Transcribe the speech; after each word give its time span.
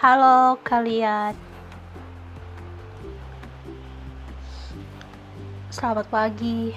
Halo 0.00 0.56
kalian. 0.64 1.36
Selamat 5.68 6.08
pagi. 6.08 6.72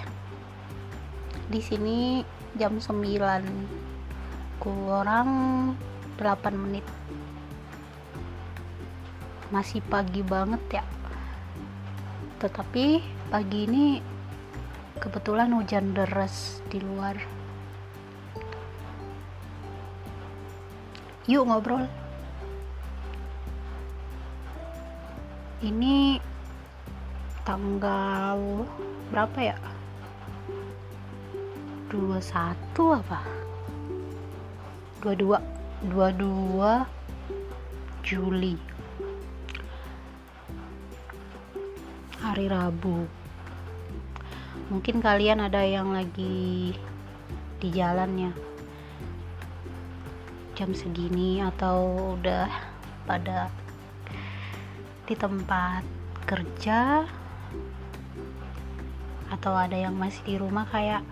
Di 1.47 1.63
sini 1.63 2.19
jam 2.59 2.83
9 2.83 4.59
kurang 4.59 5.31
8 6.19 6.51
menit. 6.51 6.83
Masih 9.55 9.79
pagi 9.87 10.19
banget 10.19 10.83
ya. 10.83 10.83
Tetapi 12.43 12.99
pagi 13.31 13.59
ini 13.71 14.03
kebetulan 14.99 15.55
hujan 15.55 15.95
deras 15.95 16.59
di 16.67 16.83
luar. 16.83 17.15
Yuk 21.23 21.47
ngobrol. 21.47 22.02
Ini 25.63 26.19
tanggal 27.47 28.67
berapa 29.07 29.39
ya? 29.39 29.55
21 31.87 32.19
apa? 32.99 33.23
22 34.99 35.39
22 35.87 36.83
Juli. 38.03 38.59
Hari 42.19 42.51
Rabu. 42.51 43.07
Mungkin 44.67 44.99
kalian 44.99 45.47
ada 45.47 45.63
yang 45.63 45.95
lagi 45.95 46.75
di 47.63 47.67
jalan 47.71 48.11
ya 48.19 48.33
jam 50.59 50.75
segini 50.75 51.39
atau 51.39 52.11
udah 52.19 52.51
pada 53.07 53.62
di 55.13 55.21
tempat 55.21 55.85
kerja 56.25 57.05
atau 59.29 59.53
ada 59.53 59.77
yang 59.77 59.93
masih 59.93 60.25
di 60.25 60.35
rumah 60.41 60.65
kayak 60.65 61.05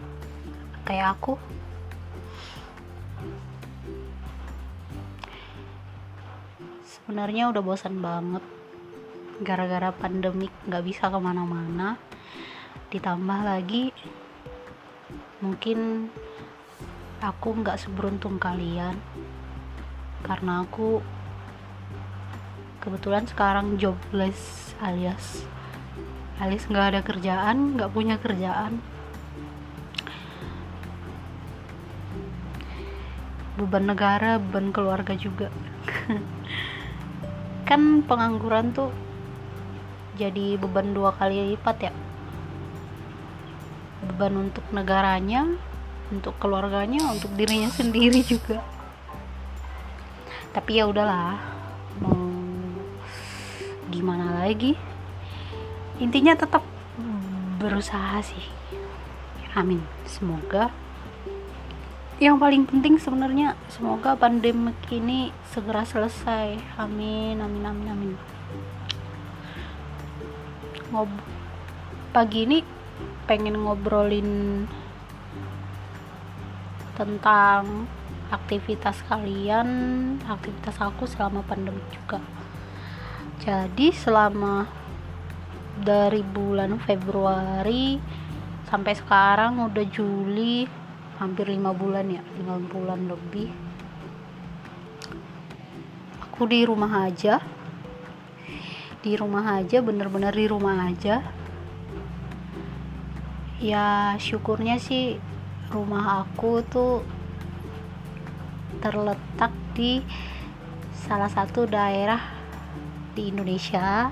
kayak 0.89 1.13
aku. 1.13 1.37
Sebenarnya 6.81 7.53
udah 7.53 7.61
bosan 7.61 8.01
banget. 8.01 8.41
Gara-gara 9.45 9.93
pandemik 9.93 10.49
nggak 10.65 10.81
bisa 10.81 11.13
ke 11.13 11.21
mana-mana. 11.21 12.01
Ditambah 12.89 13.39
lagi 13.45 13.93
mungkin 15.45 16.09
aku 17.21 17.53
nggak 17.53 17.77
seberuntung 17.77 18.41
kalian. 18.41 18.97
Karena 20.25 20.65
aku 20.65 21.20
kebetulan 22.81 23.29
sekarang 23.29 23.77
jobless 23.77 24.73
alias 24.81 25.45
alias 26.41 26.65
nggak 26.65 26.87
ada 26.89 27.01
kerjaan 27.05 27.77
nggak 27.77 27.93
punya 27.93 28.17
kerjaan. 28.17 28.81
Beban 33.61 33.85
negara 33.85 34.41
beban 34.41 34.73
keluarga 34.73 35.13
juga. 35.13 35.53
Kan 37.69 38.01
pengangguran 38.09 38.73
tuh 38.73 38.89
jadi 40.17 40.57
beban 40.57 40.97
dua 40.97 41.13
kali 41.13 41.53
lipat 41.53 41.77
ya. 41.77 41.93
Beban 44.09 44.49
untuk 44.49 44.65
negaranya 44.73 45.45
untuk 46.09 46.33
keluarganya 46.41 47.05
untuk 47.13 47.29
dirinya 47.37 47.69
sendiri 47.69 48.25
juga. 48.25 48.65
Tapi 50.57 50.81
ya 50.81 50.89
udahlah 50.89 51.60
gimana 54.01 54.41
lagi. 54.41 54.73
Intinya 56.01 56.33
tetap 56.33 56.65
berusaha 57.61 58.17
sih. 58.25 58.41
Amin. 59.53 59.85
Semoga 60.09 60.73
yang 62.21 62.37
paling 62.37 62.69
penting 62.69 63.01
sebenarnya 63.01 63.57
semoga 63.69 64.17
pandemi 64.17 64.73
ini 64.89 65.29
segera 65.53 65.85
selesai. 65.85 66.57
Amin 66.81 67.37
amin 67.37 67.65
amin 67.65 67.87
amin. 67.93 68.13
Ngob 70.89 71.09
pagi 72.09 72.49
ini 72.49 72.65
pengen 73.29 73.61
ngobrolin 73.61 74.65
tentang 76.97 77.85
aktivitas 78.29 79.01
kalian 79.09 79.67
aktivitas 80.23 80.77
aku 80.77 81.09
selama 81.09 81.41
pandemi 81.41 81.81
juga 81.89 82.21
jadi 83.41 83.89
selama 83.89 84.69
dari 85.81 86.21
bulan 86.21 86.77
Februari 86.77 87.97
sampai 88.69 88.93
sekarang 88.93 89.65
udah 89.65 89.85
Juli 89.89 90.69
hampir 91.17 91.49
lima 91.49 91.73
bulan 91.73 92.05
ya 92.05 92.21
lima 92.37 92.61
bulan 92.61 93.09
lebih. 93.09 93.49
Aku 96.29 96.45
di 96.45 96.61
rumah 96.69 97.09
aja. 97.09 97.41
Di 99.01 99.17
rumah 99.17 99.57
aja 99.57 99.81
bener-bener 99.81 100.37
di 100.37 100.45
rumah 100.45 100.85
aja. 100.85 101.25
Ya 103.57 104.13
syukurnya 104.21 104.77
sih 104.77 105.17
rumah 105.73 106.29
aku 106.29 106.61
tuh 106.69 107.01
terletak 108.85 109.49
di 109.73 110.05
salah 110.93 111.29
satu 111.33 111.65
daerah 111.65 112.40
di 113.11 113.31
Indonesia 113.31 114.11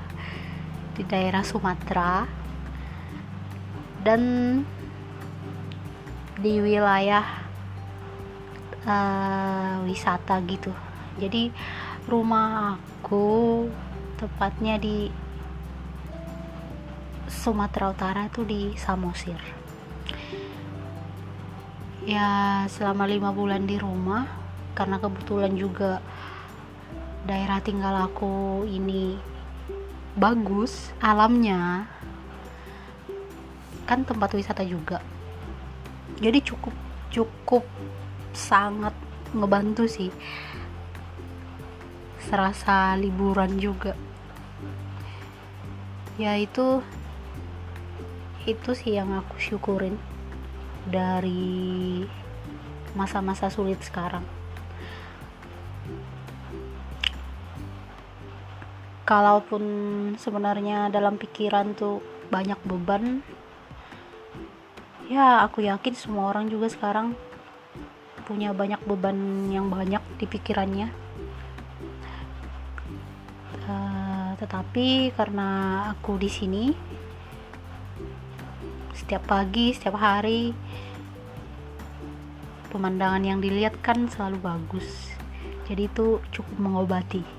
di 0.95 1.03
daerah 1.07 1.43
Sumatera 1.43 2.27
dan 4.03 4.21
di 6.39 6.53
wilayah 6.59 7.23
uh, 8.83 9.83
wisata 9.83 10.39
gitu. 10.47 10.71
Jadi 11.19 11.51
rumah 12.07 12.79
aku 12.79 13.67
tepatnya 14.15 14.79
di 14.79 15.11
Sumatera 17.27 17.91
Utara 17.91 18.23
tuh 18.27 18.43
di 18.47 18.75
Samosir. 18.75 19.39
Ya 22.07 22.63
selama 22.71 23.05
lima 23.05 23.29
bulan 23.35 23.67
di 23.67 23.75
rumah 23.75 24.25
karena 24.73 24.97
kebetulan 24.97 25.53
juga 25.59 25.99
daerah 27.27 27.59
tinggal 27.59 28.07
aku 28.07 28.63
ini 28.63 29.19
bagus 30.15 30.91
alamnya 31.03 31.87
kan 33.83 34.05
tempat 34.05 34.37
wisata 34.37 34.61
juga. 34.63 35.01
Jadi 36.21 36.39
cukup 36.45 36.75
cukup 37.09 37.63
sangat 38.31 38.93
ngebantu 39.33 39.89
sih. 39.89 40.13
Serasa 42.21 42.93
liburan 42.93 43.57
juga. 43.57 43.97
Ya 46.21 46.37
itu 46.37 46.85
itu 48.45 48.71
sih 48.77 48.95
yang 48.95 49.15
aku 49.17 49.35
syukurin 49.41 49.97
dari 50.85 52.05
masa-masa 52.97 53.49
sulit 53.49 53.81
sekarang 53.85 54.38
kalaupun 59.09 59.63
sebenarnya 60.21 60.93
dalam 60.93 61.17
pikiran 61.17 61.73
tuh 61.73 61.97
banyak 62.29 62.61
beban 62.61 63.25
ya 65.09 65.41
aku 65.41 65.65
yakin 65.65 65.97
semua 65.97 66.29
orang 66.29 66.45
juga 66.45 66.69
sekarang 66.69 67.17
punya 68.29 68.53
banyak 68.53 68.77
beban 68.85 69.49
yang 69.49 69.73
banyak 69.73 70.05
di 70.21 70.29
pikirannya. 70.29 70.93
Uh, 73.65 74.37
tetapi 74.37 75.09
karena 75.17 75.49
aku 75.97 76.21
di 76.21 76.29
sini 76.29 76.63
setiap 78.93 79.25
pagi 79.25 79.73
setiap 79.73 79.97
hari 79.97 80.53
pemandangan 82.69 83.25
yang 83.25 83.41
dilihat 83.41 83.81
kan 83.81 84.05
selalu 84.05 84.37
bagus. 84.45 85.09
Jadi 85.65 85.89
itu 85.89 86.21
cukup 86.29 86.57
mengobati 86.61 87.38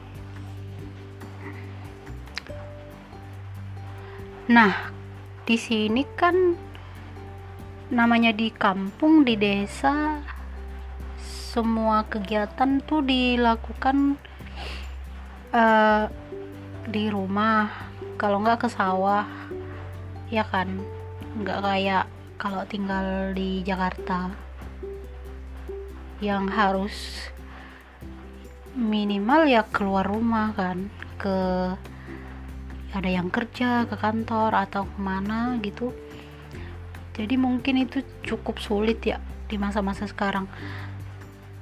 nah 4.51 4.91
di 5.47 5.55
sini 5.55 6.03
kan 6.19 6.35
namanya 7.95 8.35
di 8.35 8.51
kampung 8.51 9.23
di 9.23 9.39
desa 9.39 10.19
semua 11.23 12.07
kegiatan 12.07 12.83
tuh 12.83 13.03
dilakukan 13.03 14.19
uh, 15.55 16.07
di 16.87 17.07
rumah 17.11 17.91
kalau 18.15 18.43
nggak 18.43 18.67
ke 18.67 18.69
sawah 18.71 19.27
ya 20.31 20.47
kan? 20.47 20.79
Nggak 21.35 21.59
kayak 21.67 22.05
kalau 22.39 22.63
tinggal 22.71 23.35
di 23.35 23.67
Jakarta 23.67 24.31
yang 26.23 26.47
harus 26.47 27.27
minimal 28.79 29.51
ya 29.51 29.67
keluar 29.67 30.07
rumah 30.07 30.55
kan 30.55 30.87
ke 31.19 31.39
ada 32.91 33.07
yang 33.07 33.31
kerja 33.31 33.87
ke 33.87 33.95
kantor 33.95 34.55
atau 34.55 34.87
ke 34.87 34.99
mana 34.99 35.59
gitu. 35.63 35.95
Jadi 37.15 37.35
mungkin 37.37 37.85
itu 37.85 38.03
cukup 38.25 38.59
sulit 38.59 39.03
ya 39.05 39.19
di 39.47 39.59
masa-masa 39.59 40.07
sekarang. 40.07 40.51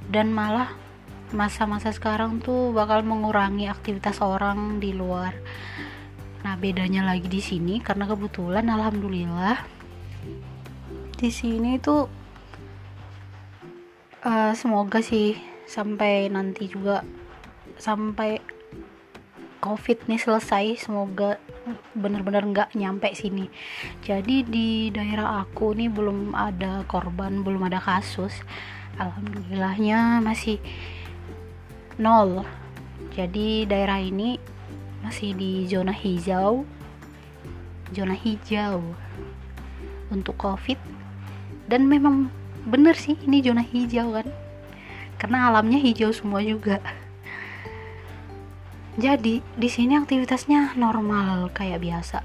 Dan 0.08 0.32
malah 0.32 0.72
masa-masa 1.36 1.92
sekarang 1.92 2.40
tuh 2.40 2.72
bakal 2.72 3.04
mengurangi 3.04 3.68
aktivitas 3.68 4.24
orang 4.24 4.80
di 4.80 4.96
luar. 4.96 5.36
Nah 6.44 6.54
bedanya 6.56 7.04
lagi 7.04 7.28
di 7.28 7.42
sini 7.44 7.82
karena 7.84 8.08
kebetulan 8.08 8.64
alhamdulillah 8.70 9.58
di 11.18 11.34
sini 11.34 11.82
tuh 11.82 12.06
uh, 14.22 14.54
semoga 14.54 15.02
sih 15.02 15.34
sampai 15.66 16.30
nanti 16.30 16.70
juga 16.70 17.02
sampai 17.76 18.38
covid 19.58 20.06
nih 20.06 20.20
selesai 20.20 20.78
semoga 20.78 21.36
bener-bener 21.92 22.42
nggak 22.48 22.70
nyampe 22.78 23.12
sini. 23.12 23.50
Jadi 24.02 24.46
di 24.46 24.88
daerah 24.88 25.44
aku 25.44 25.74
nih 25.76 25.90
belum 25.92 26.32
ada 26.32 26.86
korban 26.88 27.42
belum 27.44 27.68
ada 27.68 27.82
kasus. 27.82 28.32
Alhamdulillahnya 28.98 30.22
masih 30.24 30.58
nol. 32.00 32.46
Jadi 33.14 33.66
daerah 33.66 33.98
ini 33.98 34.38
masih 35.02 35.34
di 35.34 35.66
zona 35.70 35.94
hijau 35.94 36.66
zona 37.92 38.12
hijau 38.12 38.82
untuk 40.12 40.36
covid. 40.36 40.76
Dan 41.68 41.88
memang 41.88 42.32
bener 42.68 42.96
sih 42.96 43.16
ini 43.24 43.44
zona 43.44 43.64
hijau 43.64 44.12
kan. 44.12 44.28
Karena 45.18 45.50
alamnya 45.50 45.80
hijau 45.80 46.12
semua 46.14 46.40
juga 46.40 46.80
jadi 48.98 49.38
di 49.38 49.68
sini 49.70 49.94
aktivitasnya 49.94 50.74
normal 50.74 51.54
kayak 51.54 51.86
biasa. 51.86 52.18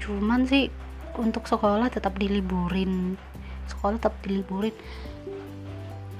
Cuman 0.00 0.48
sih 0.48 0.72
untuk 1.20 1.44
sekolah 1.44 1.92
tetap 1.92 2.16
diliburin. 2.16 3.20
Sekolah 3.68 4.00
tetap 4.00 4.16
diliburin. 4.24 4.72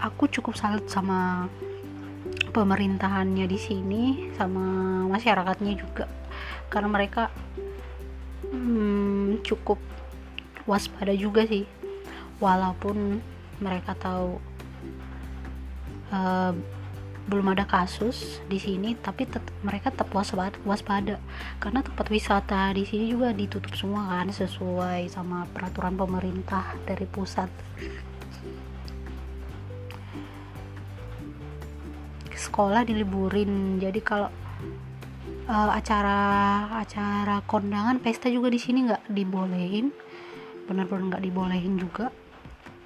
Aku 0.05 0.29
cukup 0.29 0.53
salut 0.53 0.85
sama 0.93 1.49
pemerintahannya 2.53 3.49
di 3.49 3.57
sini 3.57 4.03
sama 4.37 5.09
masyarakatnya 5.09 5.73
juga. 5.81 6.05
Karena 6.69 6.93
mereka 6.93 7.33
hmm, 8.53 9.41
cukup 9.49 9.81
waspada 10.69 11.17
juga 11.17 11.49
sih. 11.49 11.65
Walaupun 12.37 13.25
mereka 13.65 13.97
tahu 13.97 14.37
uh, 16.13 16.53
belum 17.27 17.59
ada 17.59 17.67
kasus 17.67 18.39
di 18.47 18.63
sini 18.63 18.95
tapi 18.95 19.27
tetap, 19.27 19.51
mereka 19.67 19.91
tetap 19.91 20.11
waspada, 20.15 20.55
waspada. 20.63 21.19
Karena 21.59 21.83
tempat 21.83 22.07
wisata 22.07 22.71
di 22.71 22.87
sini 22.87 23.11
juga 23.11 23.35
ditutup 23.35 23.75
semua 23.75 24.07
kan 24.07 24.31
sesuai 24.31 25.11
sama 25.11 25.43
peraturan 25.51 25.99
pemerintah 25.99 26.79
dari 26.87 27.07
pusat. 27.11 27.51
Sekolah 32.31 32.87
diliburin 32.87 33.83
jadi 33.83 33.99
kalau 34.01 34.31
uh, 35.51 35.71
acara 35.75 36.19
acara 36.79 37.43
kondangan 37.43 37.99
pesta 37.99 38.31
juga 38.31 38.47
di 38.55 38.61
sini 38.63 38.87
nggak 38.87 39.11
dibolehin. 39.11 39.91
Benar-benar 40.71 41.19
nggak 41.19 41.25
dibolehin 41.27 41.75
juga. 41.75 42.15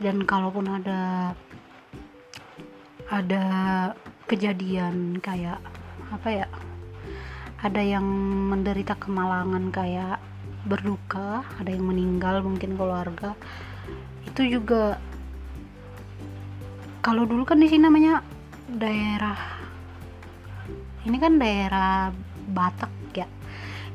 Dan 0.01 0.25
kalaupun 0.25 0.65
ada 0.65 1.37
ada 3.13 3.45
kejadian 4.31 5.19
kayak 5.19 5.59
apa 6.15 6.29
ya 6.31 6.47
ada 7.59 7.83
yang 7.83 8.07
menderita 8.47 8.95
kemalangan 8.95 9.75
kayak 9.75 10.23
berduka 10.65 11.43
ada 11.59 11.71
yang 11.73 11.89
meninggal 11.89 12.45
mungkin 12.45 12.79
keluarga. 12.79 13.35
Itu 14.25 14.47
juga 14.47 15.01
kalau 17.03 17.27
dulu 17.27 17.43
kan 17.43 17.59
di 17.59 17.69
sini 17.69 17.85
namanya 17.85 18.23
daerah 18.71 19.39
ini 21.05 21.17
kan 21.19 21.41
daerah 21.41 22.13
Batak 22.51 22.93
ya. 23.15 23.27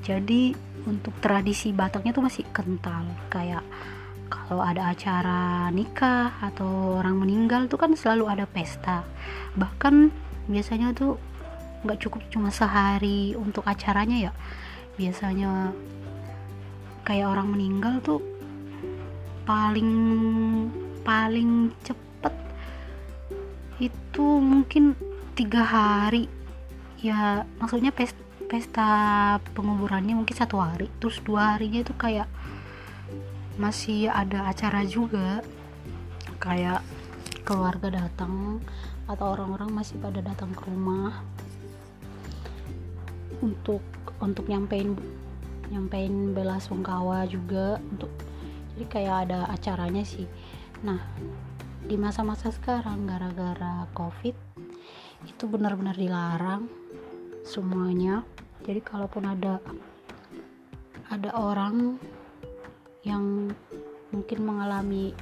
Jadi 0.05 0.55
untuk 0.85 1.15
tradisi 1.19 1.73
Bataknya 1.73 2.13
tuh 2.13 2.25
masih 2.25 2.45
kental 2.53 3.07
kayak 3.29 3.65
kalau 4.45 4.61
ada 4.61 4.91
acara 4.91 5.71
nikah 5.71 6.35
atau 6.43 6.99
orang 7.01 7.17
meninggal 7.17 7.65
tuh 7.71 7.79
kan 7.81 7.95
selalu 7.95 8.29
ada 8.29 8.45
pesta. 8.45 9.07
Bahkan 9.57 10.11
biasanya 10.51 10.93
tuh 10.93 11.17
nggak 11.81 12.01
cukup 12.01 12.21
cuma 12.29 12.49
sehari 12.53 13.33
untuk 13.33 13.65
acaranya 13.65 14.29
ya. 14.29 14.31
Biasanya 14.99 15.73
kayak 17.05 17.31
orang 17.31 17.47
meninggal 17.53 18.01
tuh 18.05 18.21
paling 19.45 19.93
paling 21.05 21.69
cepet 21.85 22.33
itu 23.77 24.25
mungkin 24.41 24.97
tiga 25.37 25.61
hari. 25.65 26.29
Ya 27.01 27.45
maksudnya 27.61 27.93
pesta, 27.93 28.21
pesta 28.49 28.89
penguburannya 29.53 30.17
mungkin 30.17 30.37
satu 30.37 30.57
hari. 30.57 30.89
Terus 30.97 31.21
dua 31.21 31.57
harinya 31.57 31.85
itu 31.85 31.93
kayak 31.93 32.25
masih 33.55 34.11
ada 34.11 34.51
acara 34.51 34.83
juga. 34.83 35.43
Kayak 36.39 36.83
keluarga 37.47 38.03
datang 38.03 38.59
atau 39.05 39.37
orang-orang 39.37 39.69
masih 39.69 40.01
pada 40.01 40.17
datang 40.19 40.49
ke 40.53 40.65
rumah 40.65 41.21
untuk 43.39 43.81
untuk 44.17 44.49
nyampein 44.49 44.97
nyampein 45.69 46.33
bela 46.33 46.57
sungkawa 46.57 47.25
juga 47.29 47.77
untuk 47.93 48.09
jadi 48.75 48.85
kayak 48.89 49.15
ada 49.29 49.39
acaranya 49.53 50.01
sih. 50.01 50.25
Nah 50.81 50.99
di 51.85 51.95
masa-masa 52.01 52.49
sekarang 52.49 53.05
gara-gara 53.05 53.85
covid 53.93 54.33
itu 55.25 55.43
benar-benar 55.45 55.93
dilarang 55.97 56.65
semuanya. 57.45 58.25
Jadi 58.65 58.81
kalaupun 58.81 59.29
ada 59.29 59.61
ada 61.13 61.29
orang 61.37 62.01
yang 63.05 63.53
mungkin 64.09 64.39
mengalami 64.41 65.13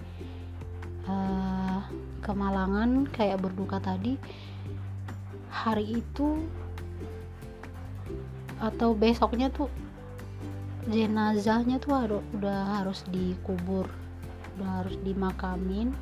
uh, 1.06 1.84
kemalangan 2.24 3.06
kayak 3.12 3.44
berduka 3.44 3.84
tadi 3.84 4.16
hari 5.52 6.00
itu 6.00 6.42
atau 8.64 8.96
besoknya 8.96 9.52
tuh 9.52 9.68
jenazahnya 10.88 11.80
tuh 11.84 11.94
harus 11.96 12.24
udah 12.36 12.80
harus 12.80 13.04
dikubur 13.12 13.88
udah 14.58 14.70
harus 14.84 14.96
dimakamin. 15.02 15.94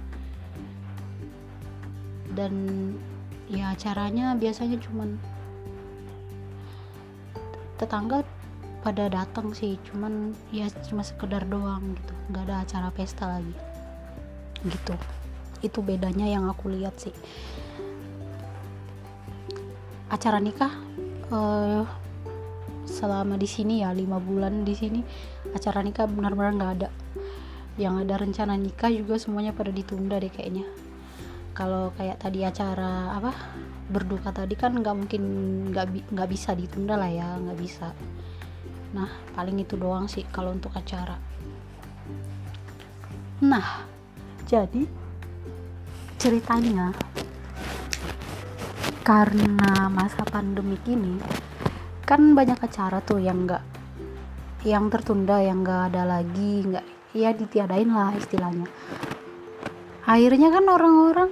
Dan 2.32 2.54
ya 3.52 3.76
caranya 3.76 4.32
biasanya 4.40 4.80
cuman 4.80 5.20
tetangga 7.76 8.24
pada 8.82 9.06
datang 9.14 9.54
sih 9.54 9.78
cuman 9.86 10.34
ya 10.50 10.66
cuma 10.90 11.06
sekedar 11.06 11.46
doang 11.46 11.94
gitu. 11.94 12.14
Nggak 12.34 12.44
ada 12.50 12.56
acara 12.66 12.88
pesta 12.90 13.26
lagi. 13.30 13.56
Gitu. 14.66 14.94
Itu 15.62 15.86
bedanya 15.86 16.26
yang 16.26 16.50
aku 16.50 16.74
lihat 16.74 16.98
sih. 16.98 17.14
Acara 20.10 20.42
nikah 20.42 20.74
uh, 21.32 21.86
selama 22.90 23.38
di 23.38 23.48
sini 23.48 23.86
ya 23.86 23.94
lima 23.96 24.20
bulan 24.20 24.68
di 24.68 24.76
sini 24.76 25.00
acara 25.54 25.86
nikah 25.86 26.10
benar-benar 26.10 26.54
nggak 26.58 26.74
ada. 26.82 26.90
Yang 27.78 27.96
ada 28.04 28.16
rencana 28.18 28.54
nikah 28.58 28.92
juga 28.92 29.16
semuanya 29.22 29.54
pada 29.54 29.70
ditunda 29.70 30.18
deh 30.18 30.34
kayaknya. 30.34 30.66
Kalau 31.54 31.94
kayak 31.96 32.18
tadi 32.18 32.42
acara 32.42 33.14
apa 33.14 33.32
berduka 33.92 34.32
tadi 34.34 34.56
kan 34.58 34.74
nggak 34.74 34.96
mungkin 34.96 35.24
nggak 35.70 36.16
nggak 36.16 36.30
bisa 36.32 36.56
ditunda 36.56 36.96
lah 36.96 37.12
ya 37.12 37.36
nggak 37.36 37.60
bisa 37.60 37.92
nah 38.92 39.08
paling 39.36 39.64
itu 39.64 39.80
doang 39.80 40.08
sih 40.12 40.28
kalau 40.28 40.52
untuk 40.52 40.76
acara. 40.76 41.16
Nah 43.42 43.88
jadi 44.46 44.84
ceritanya 46.20 46.94
karena 49.02 49.90
masa 49.90 50.22
pandemik 50.28 50.86
ini 50.86 51.18
kan 52.06 52.38
banyak 52.38 52.60
acara 52.60 53.02
tuh 53.02 53.18
yang 53.18 53.50
nggak 53.50 53.64
yang 54.62 54.94
tertunda 54.94 55.42
yang 55.42 55.66
nggak 55.66 55.90
ada 55.90 56.06
lagi 56.06 56.68
nggak 56.68 56.86
ya 57.18 57.34
ditiadain 57.34 57.90
lah 57.90 58.14
istilahnya. 58.14 58.70
Akhirnya 60.06 60.52
kan 60.52 60.66
orang-orang 60.70 61.32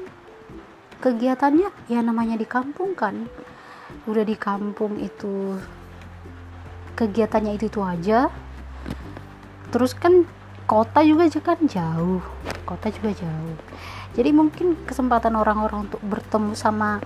kegiatannya 0.98 1.70
ya 1.92 2.00
namanya 2.02 2.40
di 2.40 2.48
kampung 2.48 2.96
kan. 2.98 3.28
Udah 4.08 4.26
di 4.26 4.34
kampung 4.34 4.98
itu 4.98 5.60
kegiatannya 7.00 7.56
itu 7.56 7.72
itu 7.72 7.80
aja. 7.80 8.28
Terus 9.72 9.96
kan 9.96 10.28
kota 10.68 11.00
juga 11.08 11.32
kan 11.40 11.64
jauh 11.64 12.20
kota 12.70 12.94
juga 12.94 13.18
jauh. 13.18 13.58
Jadi 14.14 14.30
mungkin 14.30 14.78
kesempatan 14.86 15.34
orang-orang 15.34 15.90
untuk 15.90 16.02
bertemu 16.06 16.54
sama 16.54 17.02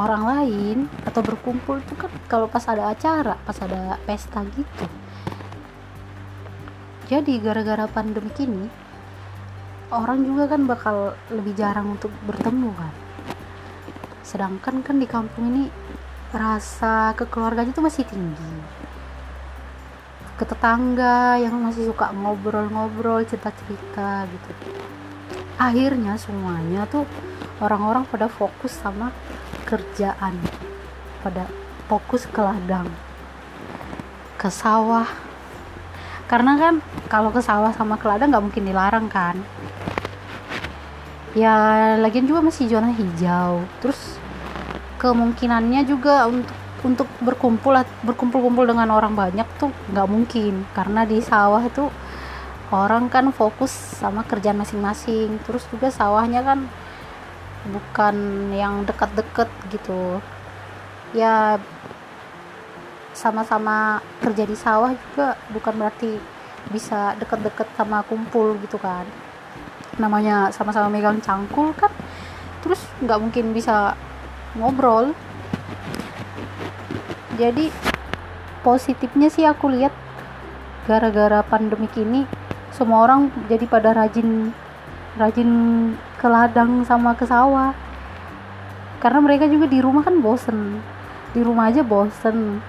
orang 0.00 0.24
lain 0.24 0.78
atau 1.04 1.20
berkumpul 1.20 1.84
tuh 1.84 1.96
kan 2.00 2.12
kalau 2.32 2.48
pas 2.48 2.64
ada 2.64 2.88
acara 2.88 3.36
pas 3.44 3.56
ada 3.60 4.00
pesta 4.08 4.40
gitu. 4.56 4.88
Jadi 7.12 7.38
gara-gara 7.38 7.84
pandemi 7.86 8.32
ini 8.40 8.66
orang 9.92 10.24
juga 10.24 10.56
kan 10.56 10.64
bakal 10.64 11.12
lebih 11.28 11.52
jarang 11.52 11.92
untuk 12.00 12.10
bertemu 12.24 12.72
kan. 12.72 12.94
Sedangkan 14.24 14.82
kan 14.82 14.96
di 14.98 15.06
kampung 15.06 15.44
ini 15.52 15.64
rasa 16.34 17.14
kekeluarganya 17.14 17.70
tuh 17.70 17.86
masih 17.86 18.02
tinggi 18.02 18.52
ke 20.36 20.44
tetangga 20.44 21.40
yang 21.40 21.56
masih 21.64 21.88
suka 21.88 22.12
ngobrol-ngobrol 22.12 23.24
cerita-cerita 23.24 24.28
gitu. 24.28 24.50
Akhirnya 25.56 26.20
semuanya 26.20 26.84
tuh 26.84 27.08
orang-orang 27.64 28.04
pada 28.04 28.28
fokus 28.28 28.76
sama 28.76 29.16
kerjaan 29.64 30.36
pada 31.24 31.48
fokus 31.88 32.28
ke 32.28 32.38
ladang 32.38 32.86
ke 34.36 34.52
sawah. 34.52 35.08
Karena 36.28 36.58
kan 36.60 36.74
kalau 37.08 37.32
ke 37.32 37.40
sawah 37.40 37.72
sama 37.72 37.96
ke 37.96 38.04
ladang 38.04 38.28
nggak 38.30 38.44
mungkin 38.44 38.68
dilarang 38.68 39.08
kan. 39.08 39.40
Ya 41.32 41.96
lagian 41.96 42.28
juga 42.28 42.44
masih 42.44 42.68
zona 42.68 42.92
hijau. 42.92 43.64
Terus 43.80 44.20
kemungkinannya 45.00 45.88
juga 45.88 46.28
untuk 46.28 46.65
untuk 46.86 47.10
berkumpul 47.18 47.74
berkumpul-kumpul 48.06 48.62
dengan 48.62 48.94
orang 48.94 49.18
banyak 49.18 49.46
tuh 49.58 49.74
nggak 49.90 50.06
mungkin. 50.06 50.62
Karena 50.70 51.02
di 51.02 51.18
sawah 51.18 51.66
itu 51.66 51.90
orang 52.70 53.10
kan 53.10 53.34
fokus 53.34 53.74
sama 53.74 54.22
kerjaan 54.22 54.62
masing-masing. 54.62 55.42
Terus 55.42 55.66
juga 55.66 55.90
sawahnya 55.90 56.46
kan 56.46 56.70
bukan 57.74 58.16
yang 58.54 58.86
dekat-dekat 58.86 59.50
gitu. 59.74 60.22
Ya 61.10 61.58
sama-sama 63.10 63.98
kerja 64.22 64.44
di 64.46 64.54
sawah 64.54 64.94
juga 64.94 65.34
bukan 65.50 65.74
berarti 65.74 66.20
bisa 66.70 67.18
deket-deket 67.18 67.66
sama 67.74 68.06
kumpul 68.06 68.54
gitu 68.62 68.78
kan. 68.78 69.02
Namanya 69.98 70.54
sama-sama 70.54 70.86
megang 70.86 71.18
cangkul 71.18 71.74
kan 71.74 71.90
terus 72.66 72.82
nggak 72.98 73.20
mungkin 73.22 73.54
bisa 73.54 73.94
ngobrol 74.58 75.14
jadi 77.36 77.68
positifnya 78.64 79.28
sih 79.28 79.44
aku 79.44 79.70
lihat 79.70 79.92
gara-gara 80.88 81.44
pandemi 81.44 81.86
ini 82.00 82.24
semua 82.72 83.06
orang 83.06 83.28
jadi 83.46 83.64
pada 83.68 83.92
rajin 83.92 84.50
rajin 85.16 85.50
ke 86.20 86.26
ladang 86.28 86.84
sama 86.84 87.16
ke 87.16 87.24
sawah. 87.24 87.72
Karena 89.00 89.20
mereka 89.20 89.44
juga 89.48 89.68
di 89.68 89.80
rumah 89.80 90.04
kan 90.04 90.20
bosen. 90.20 90.80
Di 91.32 91.40
rumah 91.44 91.68
aja 91.68 91.84
bosen. 91.84 92.60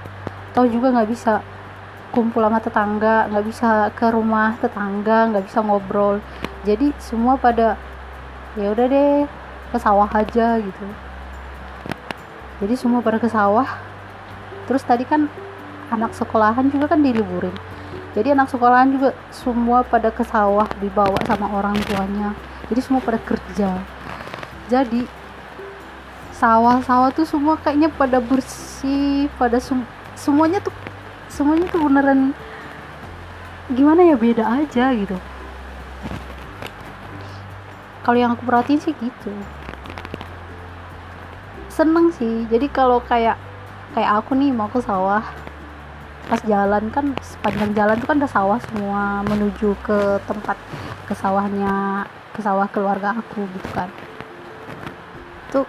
Tau 0.51 0.67
juga 0.67 0.91
nggak 0.91 1.09
bisa 1.09 1.39
kumpul 2.07 2.39
sama 2.39 2.63
tetangga 2.63 3.27
nggak 3.27 3.45
bisa 3.45 3.91
ke 3.91 4.07
rumah 4.09 4.55
tetangga 4.63 5.31
nggak 5.31 5.45
bisa 5.47 5.59
ngobrol. 5.59 6.24
Jadi 6.63 6.95
semua 7.00 7.36
pada 7.36 7.75
ya 8.55 8.71
udah 8.71 8.86
deh 8.88 9.27
ke 9.71 9.77
sawah 9.77 10.07
aja 10.12 10.59
gitu. 10.59 10.88
Jadi 12.63 12.74
semua 12.74 13.03
pada 13.03 13.19
ke 13.21 13.29
sawah 13.29 13.87
terus 14.67 14.83
tadi 14.83 15.07
kan 15.07 15.31
anak 15.89 16.12
sekolahan 16.13 16.67
juga 16.67 16.91
kan 16.91 17.00
diliburin. 17.00 17.55
Jadi 18.12 18.33
anak 18.33 18.51
sekolahan 18.51 18.91
juga 18.91 19.15
semua 19.29 19.86
pada 19.86 20.12
ke 20.12 20.25
sawah 20.25 20.67
dibawa 20.81 21.17
sama 21.24 21.47
orang 21.53 21.77
tuanya. 21.86 22.36
Jadi 22.67 22.79
semua 22.83 23.00
pada 23.00 23.21
kerja. 23.21 23.79
Jadi 24.67 25.07
sawah-sawah 26.36 27.09
tuh 27.15 27.25
semua 27.25 27.57
kayaknya 27.57 27.89
pada 27.89 28.21
bersih 28.21 29.25
pada 29.41 29.57
sem 29.57 29.81
semuanya 30.13 30.62
tuh 30.62 30.74
semuanya 31.33 31.65
tuh 31.69 31.81
beneran 31.81 32.33
gimana 33.74 34.05
ya 34.05 34.15
beda 34.19 34.43
aja 34.45 34.93
gitu. 34.93 35.17
Kalau 38.05 38.17
yang 38.17 38.31
aku 38.36 38.43
perhatiin 38.47 38.79
sih 38.79 38.95
gitu. 38.97 39.31
Seneng 41.67 42.09
sih. 42.15 42.47
Jadi 42.47 42.71
kalau 42.71 43.03
kayak 43.03 43.47
kayak 43.98 44.22
aku 44.22 44.38
nih 44.38 44.54
mau 44.54 44.70
ke 44.70 44.77
sawah. 44.77 45.25
Pas 46.30 46.38
jalan 46.46 46.94
kan 46.94 47.18
sepanjang 47.18 47.74
jalan 47.74 47.98
tuh 47.98 48.13
kan 48.13 48.22
ada 48.22 48.30
sawah 48.30 48.62
semua 48.70 49.25
menuju 49.25 49.74
ke 49.82 50.22
tempat 50.30 50.54
ke 51.10 51.18
sawahnya 51.18 52.06
ke 52.30 52.46
sawah 52.46 52.70
keluarga 52.70 53.18
aku 53.18 53.50
gitu 53.58 53.70
kan. 53.74 53.89
Tuh 55.50 55.66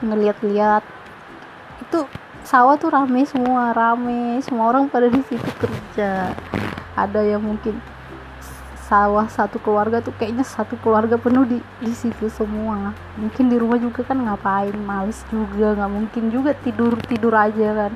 ngeliat-liat 0.00 0.80
itu 1.84 2.08
sawah 2.48 2.80
tuh 2.80 2.88
rame 2.88 3.28
semua 3.28 3.76
rame. 3.76 4.40
Semua 4.40 4.72
orang 4.72 4.88
pada 4.88 5.12
di 5.12 5.20
situ 5.28 5.50
kerja. 5.60 6.32
Ada 6.96 7.20
yang 7.28 7.44
mungkin 7.44 7.76
sawah 8.86 9.26
satu 9.26 9.58
keluarga 9.58 9.98
tuh 9.98 10.14
kayaknya 10.14 10.46
satu 10.46 10.78
keluarga 10.78 11.18
penuh 11.18 11.42
di 11.42 11.58
di 11.82 11.90
situ 11.90 12.30
semua. 12.30 12.94
Mungkin 13.18 13.50
di 13.50 13.58
rumah 13.58 13.82
juga 13.82 14.06
kan 14.06 14.22
ngapain 14.22 14.78
males 14.78 15.26
juga 15.26 15.74
nggak 15.74 15.90
mungkin 15.90 16.24
juga 16.30 16.54
tidur 16.54 16.94
tidur 17.10 17.34
aja 17.34 17.68
kan. 17.74 17.92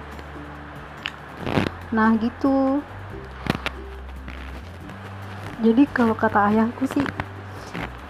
Nah 1.94 2.10
gitu. 2.18 2.82
Jadi 5.62 5.82
kalau 5.94 6.18
kata 6.18 6.50
ayahku 6.50 6.90
sih 6.90 7.06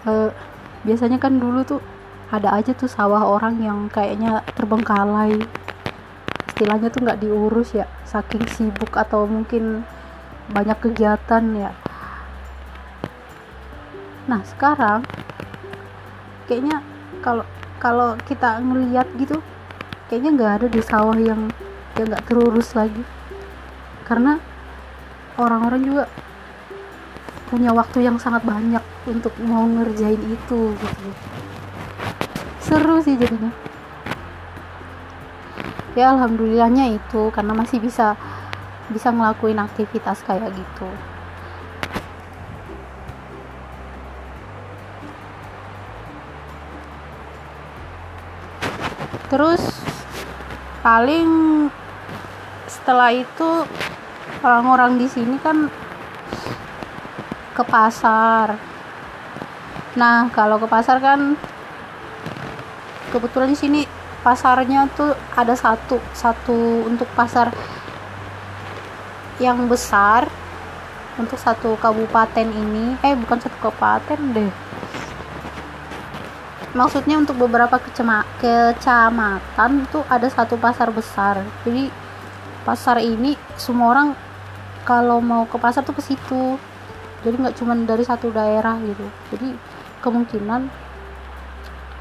eh, 0.08 0.30
biasanya 0.88 1.20
kan 1.20 1.36
dulu 1.36 1.60
tuh 1.68 1.80
ada 2.32 2.56
aja 2.56 2.72
tuh 2.72 2.88
sawah 2.88 3.28
orang 3.28 3.60
yang 3.60 3.92
kayaknya 3.92 4.40
terbengkalai. 4.56 5.36
Istilahnya 6.48 6.88
tuh 6.88 7.04
nggak 7.04 7.20
diurus 7.20 7.76
ya 7.76 7.84
saking 8.08 8.48
sibuk 8.48 8.96
atau 8.96 9.28
mungkin 9.28 9.84
banyak 10.48 10.80
kegiatan 10.80 11.44
ya 11.54 11.72
nah 14.30 14.46
sekarang 14.46 15.02
kayaknya 16.46 16.78
kalau 17.18 17.42
kalau 17.82 18.14
kita 18.30 18.62
ngeliat 18.62 19.10
gitu 19.18 19.42
kayaknya 20.06 20.30
nggak 20.34 20.52
ada 20.60 20.66
di 20.70 20.80
sawah 20.82 21.18
yang 21.18 21.50
yang 21.94 22.06
nggak 22.10 22.26
terurus 22.26 22.74
lagi. 22.74 23.02
Karena 24.06 24.42
orang-orang 25.38 25.80
juga 25.86 26.04
punya 27.46 27.70
waktu 27.70 28.06
yang 28.06 28.18
sangat 28.18 28.42
banyak 28.46 28.82
untuk 29.06 29.34
mau 29.42 29.66
ngerjain 29.66 30.18
itu 30.18 30.60
gitu 30.74 31.08
seru 32.62 33.02
sih 33.02 33.18
jadinya. 33.18 33.50
Ya 35.98 36.14
alhamdulillahnya 36.14 36.94
itu 36.94 37.34
karena 37.34 37.50
masih 37.50 37.82
bisa 37.82 38.14
bisa 38.90 39.10
ngelakuin 39.10 39.58
aktivitas 39.58 40.22
kayak 40.22 40.54
gitu 40.54 40.86
terus 49.30 49.62
paling 50.82 51.30
setelah 52.66 53.14
itu 53.14 53.62
orang-orang 54.42 54.98
di 54.98 55.06
sini 55.06 55.38
kan 55.38 55.70
ke 57.54 57.62
pasar. 57.62 58.58
Nah 59.94 60.26
kalau 60.34 60.58
ke 60.58 60.66
pasar 60.66 60.98
kan 60.98 61.38
kebetulan 63.14 63.54
di 63.54 63.58
sini 63.58 63.80
pasarnya 64.26 64.90
tuh 64.98 65.14
ada 65.38 65.54
satu 65.54 66.02
satu 66.10 66.90
untuk 66.90 67.06
pasar 67.14 67.54
yang 69.38 69.70
besar 69.70 70.26
untuk 71.14 71.38
satu 71.38 71.78
kabupaten 71.78 72.50
ini. 72.50 72.98
Eh 73.06 73.14
bukan 73.14 73.38
satu 73.38 73.56
kabupaten 73.62 74.18
deh 74.34 74.50
maksudnya 76.70 77.18
untuk 77.18 77.34
beberapa 77.34 77.82
kecema 77.82 78.22
kecamatan 78.38 79.90
tuh 79.90 80.06
ada 80.06 80.30
satu 80.30 80.54
pasar 80.54 80.94
besar. 80.94 81.42
Jadi 81.66 81.90
pasar 82.62 83.02
ini 83.02 83.34
semua 83.58 83.90
orang 83.90 84.08
kalau 84.86 85.18
mau 85.18 85.46
ke 85.50 85.58
pasar 85.58 85.82
tuh 85.82 85.96
ke 85.98 86.02
situ. 86.04 86.56
Jadi 87.20 87.36
nggak 87.36 87.56
cuma 87.58 87.74
dari 87.74 88.04
satu 88.06 88.30
daerah 88.30 88.78
gitu. 88.80 89.06
Jadi 89.34 89.48
kemungkinan 90.00 90.70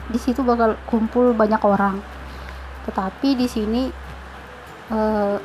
di 0.10 0.20
situ 0.22 0.46
bakal 0.46 0.78
kumpul 0.86 1.34
banyak 1.34 1.60
orang. 1.66 2.00
Tetapi 2.86 3.36
di 3.36 3.48
sini 3.50 3.84
eh, 4.94 5.38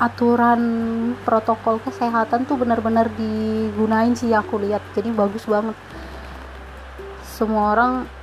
aturan 0.00 0.62
protokol 1.26 1.76
kesehatan 1.84 2.48
tuh 2.48 2.56
benar-benar 2.56 3.12
digunain 3.18 4.16
sih 4.16 4.32
aku 4.32 4.62
lihat. 4.62 4.80
Jadi 4.96 5.12
bagus 5.12 5.44
banget. 5.44 5.76
Semua 7.26 7.76
orang 7.76 8.19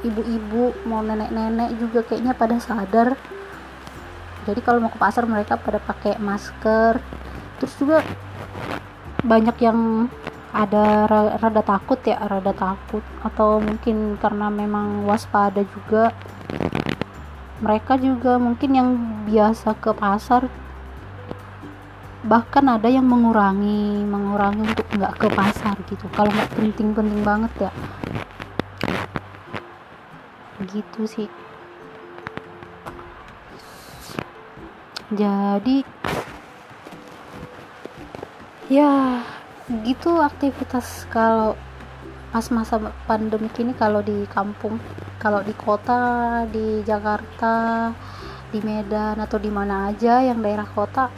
ibu-ibu 0.00 0.72
mau 0.88 1.04
nenek-nenek 1.04 1.76
juga 1.76 2.00
kayaknya 2.02 2.32
pada 2.32 2.56
sadar. 2.56 3.14
Jadi 4.48 4.60
kalau 4.64 4.82
mau 4.82 4.90
ke 4.90 4.98
pasar 4.98 5.28
mereka 5.28 5.60
pada 5.60 5.78
pakai 5.78 6.16
masker. 6.18 6.98
Terus 7.60 7.74
juga 7.78 7.98
banyak 9.22 9.56
yang 9.62 10.10
ada 10.52 11.06
rada 11.38 11.62
takut 11.62 12.00
ya 12.02 12.18
rada 12.18 12.50
takut. 12.50 13.04
Atau 13.22 13.60
mungkin 13.60 14.16
karena 14.18 14.50
memang 14.50 15.06
waspada 15.06 15.62
juga. 15.62 16.10
Mereka 17.62 17.94
juga 18.02 18.42
mungkin 18.42 18.70
yang 18.74 18.88
biasa 19.30 19.78
ke 19.78 19.94
pasar. 19.94 20.50
Bahkan 22.26 22.64
ada 22.66 22.90
yang 22.90 23.06
mengurangi 23.06 24.02
mengurangi 24.02 24.66
untuk 24.66 24.86
nggak 24.90 25.14
ke 25.22 25.28
pasar 25.30 25.78
gitu. 25.86 26.10
Kalau 26.10 26.30
nggak 26.34 26.50
penting-penting 26.58 27.22
banget 27.22 27.70
ya 27.70 27.72
gitu 30.70 31.06
sih. 31.06 31.28
Jadi 35.12 35.84
ya 38.72 39.20
gitu 39.84 40.20
aktivitas 40.24 41.04
kalau 41.12 41.52
pas 42.32 42.48
masa 42.48 42.80
pandemi 43.04 43.52
ini 43.60 43.76
kalau 43.76 44.00
di 44.00 44.24
kampung 44.32 44.80
kalau 45.20 45.44
di 45.44 45.52
kota 45.52 46.42
di 46.48 46.80
Jakarta 46.80 47.92
di 48.48 48.64
Medan 48.64 49.20
atau 49.20 49.36
di 49.36 49.52
mana 49.52 49.92
aja 49.92 50.24
yang 50.24 50.40
daerah 50.40 50.64
kota 50.64 51.12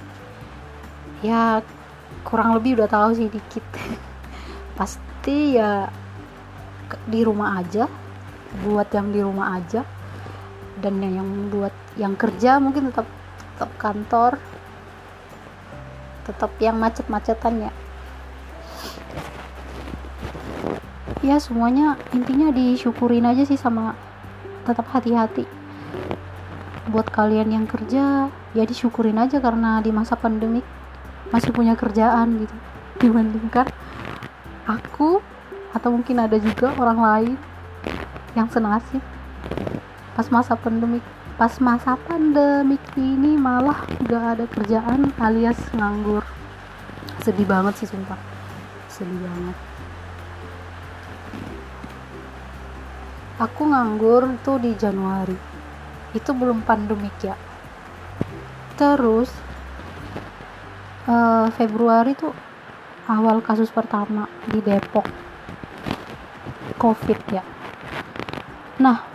ya 1.22 1.62
kurang 2.26 2.58
lebih 2.58 2.82
udah 2.82 2.88
tahu 2.90 3.10
sih 3.14 3.30
dikit. 3.30 3.62
Pasti 4.78 5.54
ya 5.54 5.86
di 7.06 7.22
rumah 7.22 7.62
aja 7.62 7.86
buat 8.62 8.86
yang 8.94 9.10
di 9.10 9.20
rumah 9.24 9.58
aja. 9.58 9.82
Dan 10.78 11.00
yang, 11.00 11.50
buat 11.50 11.74
yang 11.98 12.14
kerja 12.14 12.62
mungkin 12.62 12.94
tetap 12.94 13.08
tetap 13.54 13.70
kantor. 13.80 14.38
Tetap 16.24 16.52
yang 16.62 16.78
macet-macetan 16.78 17.70
ya. 17.70 17.72
Ya 21.24 21.40
semuanya 21.40 21.96
intinya 22.12 22.52
disyukurin 22.52 23.24
aja 23.24 23.48
sih 23.48 23.56
sama 23.56 23.96
tetap 24.68 24.84
hati-hati. 24.92 25.48
Buat 26.92 27.08
kalian 27.08 27.48
yang 27.48 27.64
kerja 27.64 28.28
ya 28.28 28.64
disyukurin 28.68 29.16
aja 29.16 29.40
karena 29.40 29.80
di 29.80 29.88
masa 29.88 30.20
pandemik 30.20 30.64
masih 31.32 31.48
punya 31.48 31.72
kerjaan 31.80 32.44
gitu. 32.44 32.56
Dibandingkan 33.00 33.72
aku 34.68 35.20
atau 35.72 35.88
mungkin 35.90 36.20
ada 36.20 36.36
juga 36.36 36.76
orang 36.76 36.98
lain 37.00 37.32
yang 38.34 38.50
senasib 38.50 39.02
pas 40.14 40.26
masa 40.30 40.54
pandemik 40.54 41.02
pas 41.34 41.50
masa 41.58 41.98
pandemik 41.98 42.82
ini 42.94 43.34
malah 43.34 43.82
gak 44.06 44.38
ada 44.38 44.46
kerjaan 44.46 45.10
alias 45.18 45.58
nganggur. 45.74 46.22
Sedih 47.26 47.42
banget 47.42 47.82
sih 47.82 47.90
sumpah. 47.90 48.14
Sedih 48.86 49.18
banget. 49.18 49.56
Aku 53.42 53.66
nganggur 53.66 54.30
tuh 54.46 54.62
di 54.62 54.78
Januari. 54.78 55.34
Itu 56.14 56.30
belum 56.38 56.62
pandemik 56.62 57.18
ya. 57.18 57.34
Terus 58.78 59.34
uh, 61.10 61.50
Februari 61.58 62.14
tuh 62.14 62.30
awal 63.10 63.42
kasus 63.42 63.74
pertama 63.74 64.30
di 64.46 64.62
Depok. 64.62 65.10
COVID 66.78 67.20
ya 67.34 67.53
nah 68.78 69.06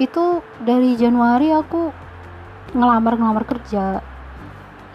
itu 0.00 0.40
dari 0.62 0.96
Januari 0.96 1.52
aku 1.52 1.92
ngelamar-ngelamar 2.72 3.44
kerja. 3.44 4.00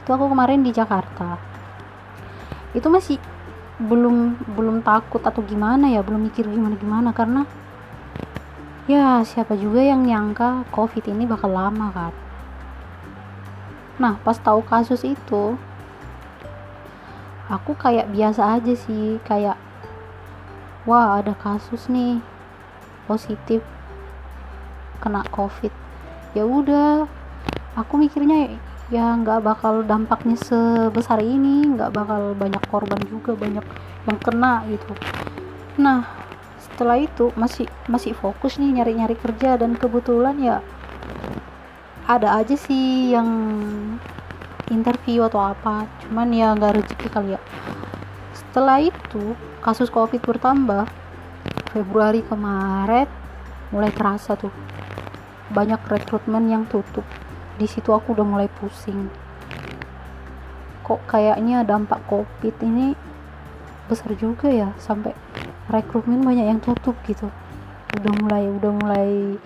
Itu 0.04 0.10
aku 0.10 0.32
kemarin 0.34 0.66
di 0.66 0.74
Jakarta. 0.74 1.38
Itu 2.74 2.90
masih 2.90 3.22
belum 3.78 4.42
belum 4.58 4.82
takut 4.82 5.22
atau 5.22 5.46
gimana 5.46 5.94
ya 5.94 6.02
belum 6.02 6.34
mikir 6.34 6.50
gimana 6.50 6.74
gimana 6.82 7.14
karena 7.14 7.46
ya 8.90 9.22
siapa 9.22 9.54
juga 9.54 9.86
yang 9.86 10.02
nyangka 10.02 10.66
covid 10.74 11.06
ini 11.06 11.30
bakal 11.30 11.54
lama 11.54 11.94
kan. 11.94 12.14
Nah 14.02 14.18
pas 14.26 14.42
tahu 14.42 14.66
kasus 14.66 15.06
itu 15.06 15.54
aku 17.48 17.78
kayak 17.78 18.10
biasa 18.10 18.58
aja 18.58 18.74
sih 18.74 19.22
kayak 19.22 19.62
wah 20.90 21.22
ada 21.22 21.38
kasus 21.38 21.86
nih 21.86 22.18
positif 23.08 23.64
kena 25.00 25.24
covid. 25.32 25.72
Ya 26.36 26.44
udah 26.44 27.08
aku 27.80 27.96
mikirnya 27.96 28.60
ya 28.88 29.16
nggak 29.20 29.44
bakal 29.44 29.84
dampaknya 29.84 30.36
sebesar 30.40 31.20
ini 31.20 31.76
nggak 31.76 31.92
bakal 31.92 32.36
banyak 32.36 32.64
korban 32.68 33.00
juga 33.08 33.36
banyak 33.36 33.64
yang 34.08 34.18
kena 34.20 34.64
gitu. 34.68 34.92
Nah 35.80 36.08
setelah 36.60 37.02
itu 37.02 37.34
masih 37.34 37.66
masih 37.90 38.14
fokus 38.14 38.60
nih 38.62 38.70
nyari-nyari 38.70 39.18
kerja 39.18 39.58
dan 39.58 39.74
kebetulan 39.74 40.38
ya 40.38 40.58
ada 42.08 42.40
aja 42.40 42.56
sih 42.56 43.12
yang 43.12 43.28
interview 44.72 45.28
atau 45.28 45.42
apa 45.42 45.88
cuman 46.06 46.32
ya 46.32 46.56
nggak 46.56 46.80
rezeki 46.80 47.08
kali 47.12 47.30
ya. 47.36 47.42
Setelah 48.32 48.80
itu 48.80 49.36
kasus 49.60 49.92
covid 49.92 50.24
bertambah 50.24 50.88
Februari 51.78 52.26
kemarin 52.26 53.06
mulai 53.70 53.94
terasa 53.94 54.34
tuh. 54.34 54.50
Banyak 55.54 55.86
rekrutmen 55.86 56.50
yang 56.50 56.66
tutup. 56.66 57.06
Di 57.62 57.70
situ 57.70 57.94
aku 57.94 58.18
udah 58.18 58.26
mulai 58.26 58.50
pusing. 58.50 59.14
Kok 60.82 61.06
kayaknya 61.06 61.62
dampak 61.62 62.02
covid 62.10 62.58
ini 62.66 62.98
besar 63.86 64.18
juga 64.18 64.50
ya 64.50 64.74
sampai 64.82 65.14
rekrutmen 65.70 66.26
banyak 66.26 66.50
yang 66.50 66.58
tutup 66.58 66.98
gitu. 67.06 67.30
Udah 67.94 68.14
mulai 68.26 68.50
udah 68.50 68.72
mulai 68.74 69.38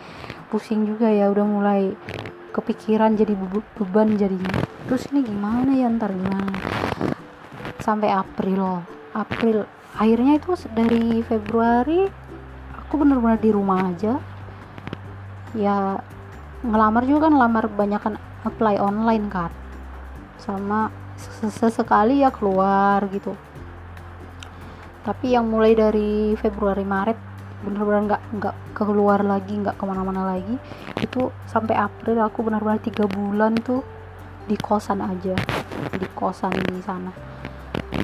pusing 0.47 0.87
juga 0.87 1.11
ya 1.11 1.27
udah 1.27 1.43
mulai 1.43 1.91
kepikiran 2.55 3.19
jadi 3.19 3.35
beban 3.75 4.15
jadinya. 4.15 4.63
Terus 4.87 5.11
ini 5.11 5.27
gimana 5.27 5.75
ya 5.75 5.91
ntar 5.91 6.15
gimana? 6.15 6.55
Sampai 7.83 8.07
April. 8.07 8.87
April 9.11 9.67
akhirnya 9.99 10.39
itu 10.39 10.55
dari 10.71 11.19
Februari 11.27 12.20
aku 12.91 12.99
bener-bener 12.99 13.39
di 13.39 13.55
rumah 13.55 13.87
aja. 13.87 14.19
Ya 15.55 16.03
ngelamar 16.59 17.07
juga 17.07 17.31
kan 17.31 17.39
ngelamar 17.39 17.71
banyak 17.71 18.01
kan 18.03 18.19
apply 18.43 18.83
online 18.83 19.31
kan 19.31 19.47
sama 20.35 20.91
sesekali 21.15 22.19
ya 22.19 22.35
keluar 22.35 22.99
gitu. 23.15 23.31
Tapi 25.07 25.39
yang 25.39 25.47
mulai 25.47 25.71
dari 25.71 26.35
Februari 26.35 26.83
Maret 26.83 27.15
bener-bener 27.63 28.11
nggak 28.11 28.23
nggak 28.43 28.55
keluar 28.75 29.23
lagi 29.23 29.55
nggak 29.55 29.79
ke 29.79 29.83
mana-mana 29.87 30.27
lagi. 30.27 30.59
Itu 30.99 31.31
sampai 31.47 31.79
April 31.79 32.19
aku 32.19 32.43
benar-benar 32.43 32.83
tiga 32.83 33.07
bulan 33.07 33.55
tuh 33.55 33.87
di 34.51 34.59
kosan 34.59 34.99
aja. 34.99 35.31
Di 35.95 36.07
kosan 36.11 36.51
di 36.59 36.83
sana. 36.83 37.15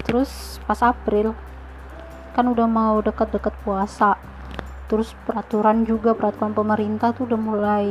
Terus 0.08 0.64
pas 0.64 0.80
April 0.80 1.36
kan 2.32 2.48
udah 2.48 2.72
mau 2.72 3.04
deket-deket 3.04 3.52
puasa 3.68 4.16
terus 4.88 5.12
peraturan 5.28 5.84
juga 5.84 6.16
peraturan 6.16 6.56
pemerintah 6.56 7.12
tuh 7.12 7.28
udah 7.28 7.40
mulai 7.40 7.88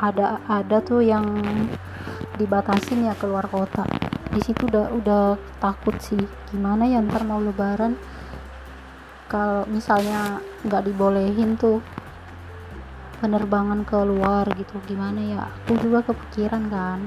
ada 0.00 0.40
ada 0.48 0.80
tuh 0.80 1.04
yang 1.04 1.24
dibatasin 2.40 3.04
ya 3.04 3.12
keluar 3.20 3.44
kota. 3.52 3.84
Di 4.32 4.40
situ 4.40 4.64
udah 4.64 4.88
udah 4.96 5.24
takut 5.60 5.92
sih 6.00 6.18
gimana 6.48 6.88
ya 6.88 7.04
ntar 7.04 7.28
mau 7.28 7.36
lebaran? 7.36 8.00
Kalau 9.28 9.68
misalnya 9.68 10.40
nggak 10.64 10.88
dibolehin 10.88 11.60
tuh 11.60 11.84
penerbangan 13.20 13.84
keluar 13.84 14.48
gitu 14.56 14.80
gimana 14.88 15.20
ya? 15.20 15.40
Aku 15.52 15.76
juga 15.84 16.00
kepikiran 16.00 16.72
kan. 16.72 17.00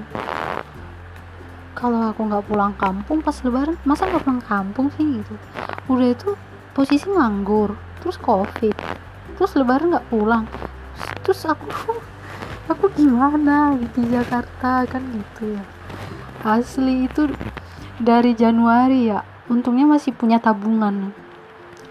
Kalau 1.74 2.14
aku 2.14 2.30
nggak 2.30 2.46
pulang 2.46 2.78
kampung 2.78 3.26
pas 3.26 3.36
lebaran 3.42 3.76
masa 3.90 4.06
nggak 4.06 4.22
pulang 4.22 4.42
kampung 4.46 4.94
sih 4.94 5.18
gitu? 5.18 5.34
Udah 5.90 6.14
itu 6.14 6.30
posisi 6.78 7.10
nganggur 7.10 7.74
terus 8.06 8.22
covid 8.22 8.78
terus 9.36 9.54
lebaran 9.60 9.91
nggak 9.91 10.10
pulang? 10.10 10.48
Terus 11.21 11.45
aku 11.45 11.67
aku 12.71 12.86
gimana 12.95 13.76
gitu 13.80 14.04
di 14.04 14.10
Jakarta? 14.15 14.88
Kan 14.88 15.04
gitu 15.12 15.60
ya. 15.60 15.63
Asli 16.45 17.10
itu 17.10 17.30
dari 18.00 18.36
Januari 18.36 19.12
ya. 19.12 19.21
Untungnya 19.52 19.86
masih 19.86 20.15
punya 20.15 20.41
tabungan. 20.41 21.13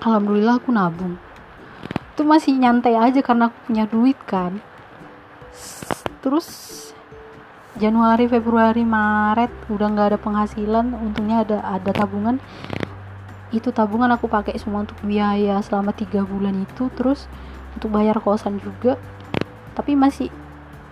Alhamdulillah 0.02 0.58
aku 0.58 0.74
nabung. 0.74 1.16
Itu 2.14 2.22
masih 2.26 2.54
nyantai 2.58 2.94
aja 2.98 3.20
karena 3.22 3.50
aku 3.50 3.58
punya 3.70 3.84
duit 3.86 4.18
kan. 4.26 4.58
Terus 6.22 6.72
Januari 7.74 8.30
Februari 8.30 8.86
Maret 8.86 9.50
udah 9.70 9.86
nggak 9.90 10.08
ada 10.14 10.18
penghasilan. 10.18 10.94
Untungnya 10.94 11.42
ada 11.42 11.58
ada 11.62 11.90
tabungan 11.90 12.38
itu 13.54 13.70
tabungan 13.70 14.10
aku 14.10 14.26
pakai 14.26 14.58
semua 14.58 14.82
untuk 14.82 14.98
biaya 15.06 15.62
selama 15.62 15.94
tiga 15.94 16.26
bulan 16.26 16.66
itu 16.66 16.90
terus 16.98 17.30
untuk 17.78 17.94
bayar 17.94 18.18
kosan 18.18 18.58
juga. 18.58 18.98
Tapi 19.78 19.94
masih 19.94 20.28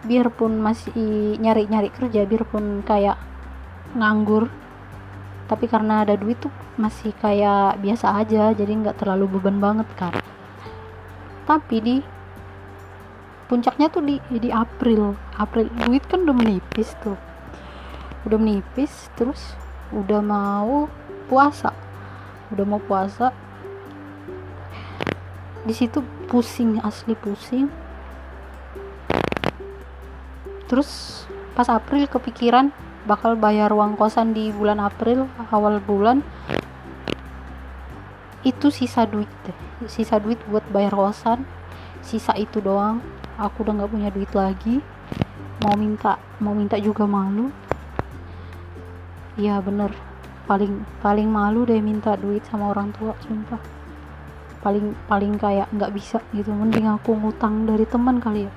biarpun 0.06 0.58
masih 0.58 0.94
nyari-nyari 1.38 1.90
kerja 1.90 2.26
biarpun 2.26 2.82
kayak 2.82 3.18
nganggur 3.94 4.50
tapi 5.46 5.68
karena 5.68 6.02
ada 6.02 6.18
duit 6.18 6.40
tuh 6.42 6.50
masih 6.80 7.14
kayak 7.22 7.78
biasa 7.78 8.18
aja 8.18 8.50
jadi 8.50 8.72
nggak 8.72 8.98
terlalu 8.98 9.38
beban 9.38 9.62
banget 9.62 9.86
kan 9.94 10.16
tapi 11.46 11.76
di 11.78 11.96
puncaknya 13.52 13.92
tuh 13.92 14.00
di 14.00 14.16
di 14.32 14.48
April. 14.48 15.12
April 15.36 15.68
duit 15.84 16.00
kan 16.08 16.24
udah 16.24 16.32
menipis 16.32 16.96
tuh. 17.04 17.20
Udah 18.24 18.40
menipis 18.40 19.12
terus 19.12 19.52
udah 19.92 20.24
mau 20.24 20.88
puasa 21.28 21.76
udah 22.52 22.64
mau 22.68 22.80
puasa. 22.84 23.32
Di 25.64 25.72
situ 25.72 26.04
pusing 26.28 26.78
asli 26.84 27.16
pusing. 27.16 27.72
Terus 30.68 31.24
pas 31.56 31.68
April 31.72 32.08
kepikiran 32.08 32.72
bakal 33.08 33.34
bayar 33.34 33.72
uang 33.72 33.96
kosan 33.98 34.36
di 34.36 34.52
bulan 34.52 34.78
April 34.78 35.28
awal 35.48 35.80
bulan. 35.80 36.20
Itu 38.44 38.68
sisa 38.68 39.08
duit 39.08 39.30
sisa 39.88 40.20
duit 40.20 40.38
buat 40.48 40.64
bayar 40.68 40.92
kosan. 40.92 41.48
Sisa 42.02 42.34
itu 42.34 42.58
doang 42.58 43.00
aku 43.38 43.64
udah 43.64 43.82
nggak 43.82 43.92
punya 43.92 44.08
duit 44.12 44.32
lagi. 44.34 44.82
Mau 45.62 45.78
minta 45.78 46.18
mau 46.42 46.52
minta 46.52 46.74
juga 46.76 47.06
malu. 47.06 47.54
Iya 49.38 49.62
bener 49.64 50.11
paling 50.46 50.82
paling 50.98 51.28
malu 51.30 51.62
deh 51.62 51.78
minta 51.78 52.18
duit 52.18 52.42
sama 52.46 52.74
orang 52.74 52.90
tua 52.96 53.14
sumpah. 53.22 53.62
Paling 54.62 54.94
paling 55.10 55.38
kayak 55.38 55.70
nggak 55.74 55.90
bisa 55.94 56.22
gitu 56.34 56.54
mending 56.54 56.86
aku 56.86 57.14
ngutang 57.18 57.66
dari 57.66 57.86
teman 57.86 58.22
kali 58.22 58.46
ya. 58.46 58.52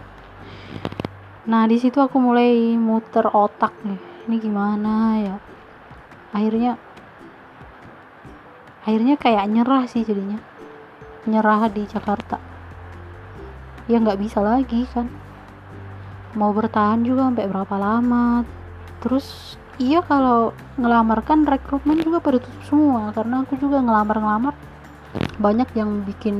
Nah 1.45 1.69
di 1.69 1.78
situ 1.78 2.02
aku 2.02 2.17
mulai 2.17 2.74
muter 2.78 3.30
otak 3.30 3.74
nih. 3.86 4.02
Ini 4.26 4.36
gimana 4.41 4.93
ya? 5.21 5.36
Akhirnya 6.34 6.78
akhirnya 8.82 9.15
kayak 9.17 9.45
nyerah 9.50 9.86
sih 9.86 10.02
jadinya. 10.02 10.41
Nyerah 11.26 11.69
di 11.69 11.86
Jakarta. 11.86 12.38
Ya 13.86 14.02
nggak 14.02 14.17
bisa 14.17 14.41
lagi 14.41 14.89
kan. 14.89 15.10
Mau 16.34 16.50
bertahan 16.54 17.06
juga 17.06 17.30
sampai 17.30 17.45
berapa 17.45 17.76
lama. 17.78 18.41
Terus 19.02 19.58
iya 19.81 19.99
kalau 20.03 20.55
ngelamar 20.79 21.23
kan 21.23 21.43
rekrutmen 21.43 21.99
juga 21.99 22.23
pada 22.23 22.39
tutup 22.39 22.63
semua 22.67 23.11
karena 23.11 23.43
aku 23.43 23.59
juga 23.59 23.83
ngelamar-ngelamar. 23.83 24.55
Banyak 25.39 25.69
yang 25.75 26.03
bikin 26.03 26.38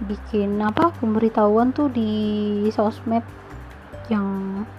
bikin 0.00 0.56
apa 0.64 0.96
pemberitahuan 0.96 1.76
tuh 1.76 1.92
di 1.92 2.64
sosmed 2.72 3.24
yang 4.08 4.26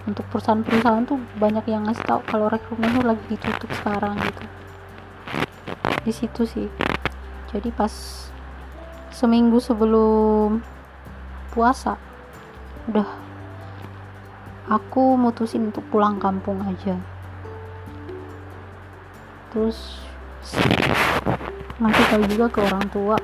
untuk 0.04 0.26
perusahaan-perusahaan 0.28 1.06
tuh 1.08 1.16
banyak 1.38 1.64
yang 1.70 1.86
ngasih 1.86 2.04
tahu 2.04 2.20
kalau 2.28 2.46
rekrutmen 2.50 2.90
tuh 2.92 3.04
lagi 3.06 3.24
ditutup 3.30 3.70
sekarang 3.80 4.18
gitu. 4.18 4.44
Di 6.02 6.12
situ 6.12 6.42
sih. 6.44 6.68
Jadi 7.54 7.70
pas 7.70 7.92
seminggu 9.12 9.62
sebelum 9.62 10.60
puasa 11.52 11.94
udah 12.90 13.21
aku 14.72 15.20
mutusin 15.20 15.68
untuk 15.68 15.84
pulang 15.92 16.16
kampung 16.16 16.64
aja. 16.64 16.96
Terus 19.52 20.00
ngasih 21.76 22.04
tahu 22.08 22.24
juga 22.32 22.46
ke 22.48 22.58
orang 22.64 22.86
tua 22.88 23.16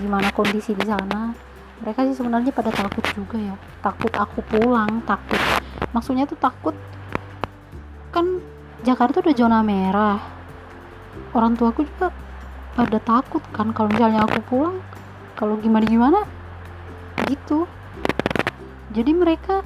gimana 0.00 0.32
kondisi 0.32 0.72
di 0.72 0.88
sana. 0.88 1.36
Mereka 1.84 2.08
sih 2.08 2.16
sebenarnya 2.16 2.48
pada 2.56 2.72
takut 2.72 3.04
juga 3.12 3.36
ya. 3.36 3.54
Takut 3.84 4.08
aku 4.16 4.40
pulang 4.48 5.04
takut. 5.04 5.36
Maksudnya 5.92 6.24
tuh 6.24 6.40
takut 6.40 6.72
kan 8.08 8.40
Jakarta 8.80 9.20
udah 9.20 9.36
zona 9.36 9.60
merah. 9.60 10.16
Orang 11.36 11.60
tuaku 11.60 11.84
juga 11.84 12.08
pada 12.72 12.96
takut 12.96 13.44
kan 13.52 13.76
kalau 13.76 13.92
misalnya 13.92 14.24
aku 14.24 14.40
pulang 14.48 14.80
kalau 15.36 15.60
gimana 15.60 15.84
gimana 15.84 16.20
gitu. 17.28 17.68
Jadi 18.96 19.12
mereka 19.12 19.60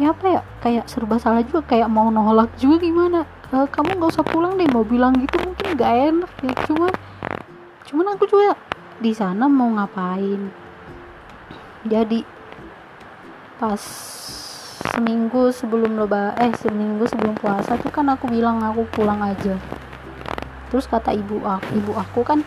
ya 0.00 0.16
apa 0.16 0.26
ya? 0.26 0.40
Kayak 0.64 0.88
serba 0.88 1.20
salah 1.20 1.44
juga 1.44 1.60
kayak 1.68 1.92
mau 1.92 2.08
nolak 2.08 2.48
juga 2.56 2.80
gimana? 2.80 3.28
E, 3.52 3.68
kamu 3.68 4.00
nggak 4.00 4.10
usah 4.16 4.24
pulang 4.24 4.56
deh 4.56 4.64
mau 4.72 4.80
bilang 4.80 5.12
gitu 5.20 5.36
mungkin 5.44 5.76
gak 5.76 5.92
enak 5.92 6.30
ya 6.40 6.54
cuma 6.64 6.88
cuman 7.84 8.06
aku 8.14 8.24
juga 8.24 8.56
di 8.96 9.12
sana 9.12 9.44
mau 9.44 9.68
ngapain? 9.76 10.48
Jadi 11.84 12.24
pas 13.60 13.80
seminggu 14.80 15.52
sebelum 15.52 16.00
leba 16.00 16.32
eh 16.40 16.52
seminggu 16.56 17.04
sebelum 17.04 17.36
puasa 17.36 17.76
tuh 17.76 17.92
kan 17.92 18.08
aku 18.08 18.32
bilang 18.32 18.64
aku 18.64 18.88
pulang 18.88 19.20
aja. 19.20 19.60
Terus 20.72 20.88
kata 20.88 21.12
ibu 21.12 21.44
aku 21.44 21.76
ibu 21.76 21.92
aku 21.92 22.24
kan 22.24 22.40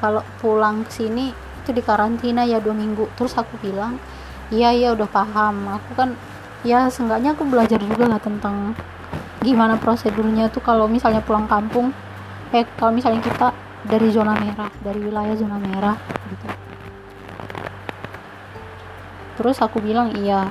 kalau 0.00 0.24
pulang 0.40 0.88
ke 0.88 1.04
sini 1.04 1.36
itu 1.60 1.70
di 1.72 1.84
karantina 1.84 2.48
ya 2.48 2.60
dua 2.64 2.72
minggu. 2.72 3.12
Terus 3.16 3.36
aku 3.36 3.60
bilang 3.60 4.00
iya 4.48 4.72
iya 4.72 4.96
udah 4.96 5.08
paham. 5.08 5.68
Aku 5.80 5.92
kan 5.96 6.16
ya 6.64 6.88
seenggaknya 6.88 7.36
aku 7.36 7.44
belajar 7.44 7.76
juga 7.76 8.08
lah 8.08 8.16
tentang 8.16 8.72
gimana 9.44 9.76
prosedurnya 9.76 10.48
tuh 10.48 10.64
kalau 10.64 10.88
misalnya 10.88 11.20
pulang 11.20 11.44
kampung 11.44 11.92
eh 12.56 12.64
kalau 12.80 12.96
misalnya 12.96 13.20
kita 13.20 13.52
dari 13.84 14.08
zona 14.08 14.32
merah 14.32 14.72
dari 14.80 14.96
wilayah 15.04 15.36
zona 15.36 15.60
merah 15.60 15.96
gitu. 16.32 16.46
Terus 19.36 19.60
aku 19.60 19.84
bilang 19.84 20.16
iya 20.16 20.48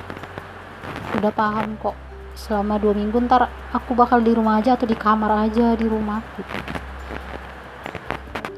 udah 1.18 1.32
paham 1.34 1.74
kok. 1.82 1.98
Selama 2.38 2.78
dua 2.78 2.94
minggu 2.94 3.18
ntar 3.26 3.50
aku 3.74 3.98
bakal 3.98 4.22
di 4.22 4.30
rumah 4.30 4.62
aja 4.62 4.78
atau 4.78 4.86
di 4.86 4.94
kamar 4.94 5.50
aja 5.50 5.74
di 5.74 5.86
rumah 5.90 6.22
gitu. 6.38 6.56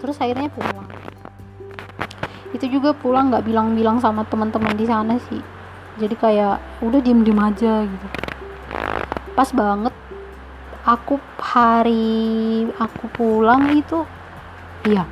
Terus 0.04 0.16
akhirnya 0.20 0.52
pulang. 0.52 0.88
Itu 2.52 2.68
juga 2.68 2.92
pulang 2.92 3.32
nggak 3.32 3.48
bilang-bilang 3.48 3.96
sama 3.96 4.28
teman-teman 4.28 4.76
di 4.76 4.84
sana 4.84 5.16
sih 5.32 5.55
jadi 5.96 6.14
kayak 6.16 6.56
udah 6.84 7.00
diem-diem 7.00 7.40
aja 7.40 7.84
gitu. 7.88 8.06
Pas 9.32 9.48
banget 9.52 9.92
aku 10.84 11.18
hari 11.40 12.68
aku 12.78 13.10
pulang 13.10 13.74
itu 13.74 14.06
iya 14.86 15.02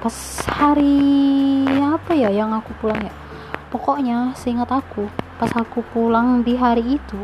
pas 0.00 0.16
hari 0.48 1.68
apa 1.84 2.16
ya 2.16 2.32
yang 2.32 2.54
aku 2.54 2.72
pulang 2.80 2.98
ya? 3.02 3.14
Pokoknya 3.68 4.32
seingat 4.38 4.70
aku 4.70 5.10
pas 5.42 5.50
aku 5.58 5.82
pulang 5.90 6.46
di 6.46 6.54
hari 6.54 6.96
itu 7.02 7.18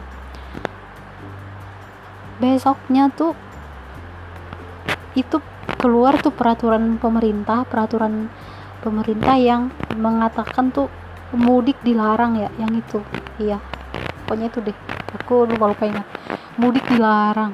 besoknya 2.39 3.11
tuh 3.15 3.35
itu 5.19 5.43
keluar 5.79 6.19
tuh 6.23 6.31
peraturan 6.31 6.99
pemerintah 6.99 7.67
peraturan 7.67 8.31
pemerintah 8.83 9.35
yang 9.35 9.71
mengatakan 9.99 10.71
tuh 10.71 10.87
mudik 11.37 11.77
dilarang 11.85 12.41
ya 12.41 12.49
yang 12.57 12.73
itu. 12.73 13.05
Iya. 13.37 13.61
Pokoknya 14.25 14.47
itu 14.49 14.61
deh. 14.65 14.77
Aku 15.21 15.49
lupa 15.49 15.73
lupa 15.73 15.85
ingat. 15.89 16.07
Mudik 16.61 16.85
dilarang. 16.89 17.53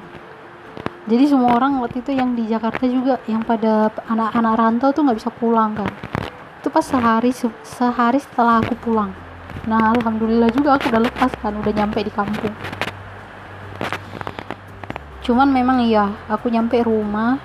Jadi 1.04 1.24
semua 1.28 1.60
orang 1.60 1.84
waktu 1.84 2.00
itu 2.00 2.16
yang 2.16 2.32
di 2.32 2.48
Jakarta 2.48 2.88
juga 2.88 3.20
yang 3.28 3.44
pada 3.44 3.92
anak-anak 4.08 4.54
rantau 4.56 4.88
tuh 4.88 5.04
nggak 5.04 5.18
bisa 5.20 5.28
pulang 5.28 5.76
kan? 5.76 5.90
Itu 6.64 6.72
pas 6.72 6.80
sehari 6.80 7.28
sehari 7.60 8.18
setelah 8.24 8.64
aku 8.64 8.72
pulang. 8.80 9.12
Nah 9.68 9.92
alhamdulillah 9.92 10.48
juga 10.48 10.80
aku 10.80 10.88
udah 10.88 11.04
lepas 11.04 11.28
kan? 11.44 11.52
Udah 11.60 11.72
nyampe 11.76 12.00
di 12.00 12.08
kampung. 12.08 12.56
Cuman 15.24 15.48
memang 15.52 15.84
iya 15.84 16.08
aku 16.28 16.48
nyampe 16.48 16.80
rumah. 16.80 17.36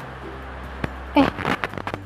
Eh 1.20 1.28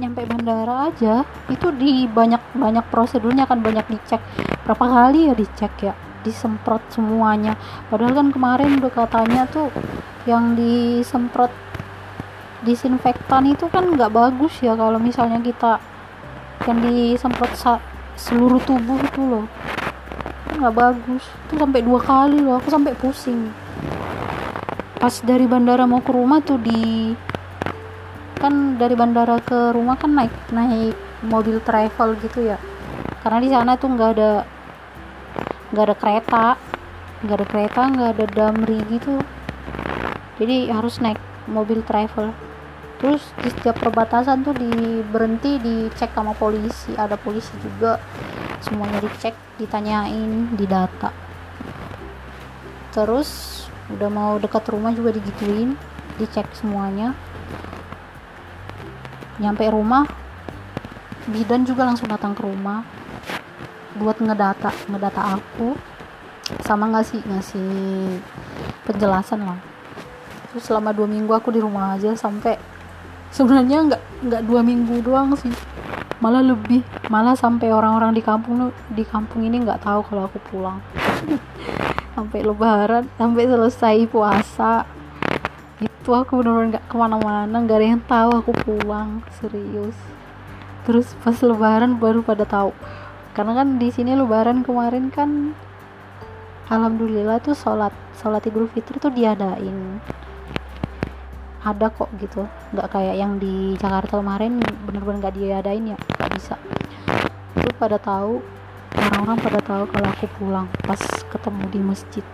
nyampe 0.04 0.28
bandara 0.28 0.92
aja 0.92 1.24
itu 1.48 1.72
di 1.72 2.04
banyak 2.12 2.60
banyak 2.60 2.84
prosedurnya 2.92 3.48
kan 3.48 3.64
banyak 3.64 3.88
dicek. 3.88 4.20
Berapa 4.68 4.84
kali 4.84 5.32
ya 5.32 5.34
dicek 5.34 5.72
ya? 5.80 5.96
Disemprot 6.28 6.84
semuanya. 6.92 7.56
Padahal 7.88 8.20
kan 8.20 8.28
kemarin 8.36 8.84
udah 8.84 8.92
katanya 8.92 9.48
tuh 9.48 9.72
yang 10.28 10.60
disemprot 10.60 11.52
disinfektan 12.64 13.48
itu 13.48 13.68
kan 13.68 13.84
nggak 13.92 14.12
bagus 14.12 14.56
ya 14.64 14.76
kalau 14.76 14.96
misalnya 15.00 15.40
kita 15.44 15.80
yang 16.64 16.80
disemprot 16.80 17.52
seluruh 18.20 18.60
tubuh 18.68 19.00
itu 19.00 19.22
loh. 19.24 19.46
Nggak 20.52 20.76
bagus. 20.76 21.24
Itu 21.48 21.56
sampai 21.56 21.80
dua 21.80 22.00
kali 22.04 22.44
loh 22.44 22.60
aku 22.60 22.68
sampai 22.68 22.92
pusing. 23.00 23.56
Pas 25.00 25.16
dari 25.24 25.48
bandara 25.48 25.84
mau 25.84 26.00
ke 26.00 26.12
rumah 26.16 26.40
tuh 26.40 26.60
di 26.60 27.12
kan 28.44 28.76
dari 28.76 28.92
bandara 29.00 29.40
ke 29.40 29.72
rumah 29.72 29.96
kan 29.96 30.12
naik 30.12 30.36
naik 30.52 30.92
mobil 31.24 31.64
travel 31.64 32.20
gitu 32.20 32.52
ya. 32.52 32.60
Karena 33.24 33.40
di 33.40 33.48
sana 33.48 33.80
tuh 33.80 33.96
nggak 33.96 34.10
ada 34.20 34.32
nggak 35.72 35.86
ada 35.88 35.96
kereta 35.96 36.46
nggak 37.24 37.38
ada 37.40 37.48
kereta 37.48 37.82
nggak 37.88 38.10
ada 38.20 38.26
damri 38.28 38.84
gitu. 38.92 39.16
Jadi 40.44 40.68
harus 40.68 41.00
naik 41.00 41.24
mobil 41.48 41.80
travel. 41.88 42.36
Terus 43.00 43.24
di 43.40 43.48
setiap 43.48 43.80
perbatasan 43.80 44.44
tuh 44.44 44.56
di 44.60 45.00
berhenti 45.08 45.56
dicek 45.64 46.12
sama 46.12 46.36
polisi. 46.36 46.92
Ada 47.00 47.16
polisi 47.16 47.56
juga. 47.64 47.96
Semuanya 48.60 49.00
dicek 49.00 49.36
ditanyain 49.56 50.52
didata. 50.60 51.16
Terus 52.92 53.64
udah 53.88 54.10
mau 54.12 54.36
dekat 54.36 54.68
rumah 54.68 54.92
juga 54.92 55.16
digituin 55.16 55.76
dicek 56.20 56.48
semuanya 56.56 57.16
nyampe 59.42 59.66
rumah 59.70 60.06
bidan 61.30 61.64
juga 61.64 61.88
langsung 61.88 62.12
datang 62.12 62.36
ke 62.36 62.44
rumah 62.44 62.84
buat 63.96 64.18
ngedata 64.20 64.74
ngedata 64.90 65.40
aku 65.40 65.78
sama 66.66 66.92
ngasih 66.92 67.24
ngasih 67.24 67.72
penjelasan 68.84 69.48
lah. 69.48 69.60
Terus 70.52 70.64
selama 70.68 70.92
dua 70.92 71.08
minggu 71.08 71.32
aku 71.32 71.50
di 71.56 71.64
rumah 71.64 71.96
aja 71.96 72.12
sampai 72.14 72.60
sebenarnya 73.32 73.88
nggak 73.90 74.02
nggak 74.28 74.42
dua 74.44 74.62
minggu 74.62 75.00
doang 75.02 75.34
sih. 75.40 75.54
Malah 76.20 76.44
lebih 76.44 76.84
malah 77.08 77.36
sampai 77.36 77.72
orang-orang 77.72 78.12
di 78.16 78.22
kampung 78.24 78.72
di 78.92 79.04
kampung 79.08 79.44
ini 79.48 79.64
nggak 79.64 79.82
tahu 79.88 80.04
kalau 80.08 80.28
aku 80.28 80.40
pulang. 80.52 80.80
Sampai 82.14 82.46
lebaran 82.46 83.10
sampai 83.18 83.50
selesai 83.50 84.06
puasa 84.06 84.86
itu 86.04 86.12
aku 86.12 86.44
bener-bener 86.44 86.76
nggak 86.76 86.86
ke 86.92 86.96
mana-mana 87.00 87.56
nggak 87.64 87.80
ada 87.80 87.88
yang 87.96 88.04
tahu 88.04 88.30
aku 88.36 88.52
pulang 88.68 89.24
serius. 89.40 89.96
Terus 90.84 91.08
pas 91.24 91.40
lebaran 91.40 91.96
baru 91.96 92.20
pada 92.20 92.44
tahu. 92.44 92.76
Karena 93.32 93.64
kan 93.64 93.80
di 93.80 93.88
sini 93.88 94.12
lebaran 94.12 94.68
kemarin 94.68 95.08
kan 95.08 95.56
alhamdulillah 96.68 97.40
tuh 97.40 97.56
sholat 97.56 97.96
sholat 98.20 98.44
idul 98.44 98.68
fitri 98.68 99.00
tuh 99.00 99.16
diadain. 99.16 100.04
Ada 101.64 101.88
kok 101.88 102.12
gitu 102.20 102.52
nggak 102.76 102.88
kayak 102.92 103.16
yang 103.16 103.40
di 103.40 103.80
Jakarta 103.80 104.20
kemarin 104.20 104.60
bener-bener 104.84 105.24
nggak 105.24 105.40
diadain 105.40 105.96
ya 105.96 105.98
nggak 106.20 106.32
bisa. 106.36 106.60
Itu 107.56 107.72
pada 107.80 107.96
tahu 107.96 108.44
orang-orang 108.92 109.40
pada 109.40 109.60
tahu 109.64 109.84
kalau 109.88 110.08
aku 110.12 110.28
pulang 110.36 110.68
pas 110.84 111.00
ketemu 111.32 111.64
di 111.72 111.80
masjid 111.80 112.26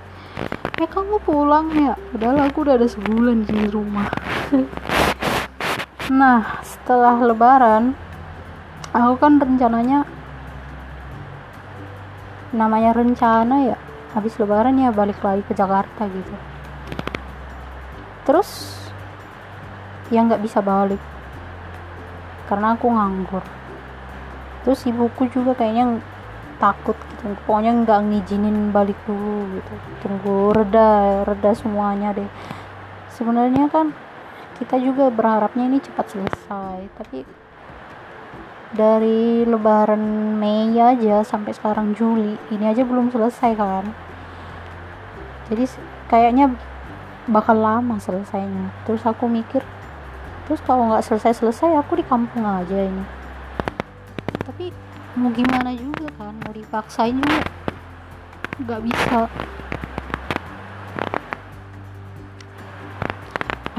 ya 0.79 0.87
kamu 0.87 1.19
pulang 1.23 1.67
ya? 1.75 1.93
Padahal 2.15 2.47
aku 2.47 2.63
udah 2.63 2.75
ada 2.79 2.87
sebulan 2.87 3.45
di 3.45 3.59
rumah. 3.67 4.09
Nah 6.09 6.65
setelah 6.65 7.21
lebaran 7.21 7.93
aku 8.89 9.13
kan 9.21 9.37
rencananya 9.37 10.09
namanya 12.49 12.97
rencana 12.97 13.55
ya 13.61 13.77
habis 14.17 14.33
lebaran 14.41 14.73
ya 14.81 14.89
balik 14.89 15.21
lagi 15.21 15.45
ke 15.45 15.53
Jakarta 15.53 16.09
gitu. 16.09 16.33
Terus 18.25 18.73
yang 20.09 20.25
nggak 20.25 20.41
bisa 20.41 20.65
balik. 20.65 21.01
Karena 22.49 22.73
aku 22.73 22.89
nganggur. 22.89 23.45
Terus 24.65 24.81
ibuku 24.89 25.29
juga 25.29 25.53
kayaknya 25.53 26.01
takut 26.59 26.95
gitu. 27.15 27.33
Pokoknya 27.47 27.71
nggak 27.81 27.99
ngizinin 28.11 28.69
balik 28.75 28.99
dulu 29.07 29.47
gitu. 29.57 29.73
Tunggu 30.03 30.53
reda 30.53 31.23
reda 31.25 31.51
semuanya 31.55 32.13
deh. 32.13 32.29
Sebenarnya 33.15 33.71
kan 33.71 33.95
kita 34.59 34.75
juga 34.75 35.07
berharapnya 35.07 35.71
ini 35.71 35.79
cepat 35.79 36.11
selesai 36.11 36.91
tapi 36.99 37.23
dari 38.69 39.47
lebaran 39.47 40.35
Mei 40.37 40.77
aja 40.77 41.25
sampai 41.25 41.55
sekarang 41.55 41.95
Juli 41.97 42.37
ini 42.53 42.65
aja 42.67 42.85
belum 42.85 43.09
selesai 43.09 43.55
kan. 43.57 43.85
Jadi 45.49 45.65
kayaknya 46.11 46.53
bakal 47.25 47.57
lama 47.57 47.97
selesainya. 47.97 48.69
Terus 48.85 49.01
aku 49.07 49.25
mikir 49.25 49.65
terus 50.45 50.61
kalau 50.65 50.89
nggak 50.89 51.05
selesai-selesai 51.05 51.77
aku 51.77 51.97
di 51.97 52.05
kampung 52.05 52.45
aja 52.45 52.77
ini. 52.77 53.05
Tapi 54.45 54.88
mau 55.17 55.33
gimana 55.33 55.73
juga 55.73 56.05
kan 56.19 56.35
mau 56.37 56.53
dipaksain 56.53 57.17
juga. 57.17 57.41
Nggak 58.59 58.81
bisa. 58.85 59.19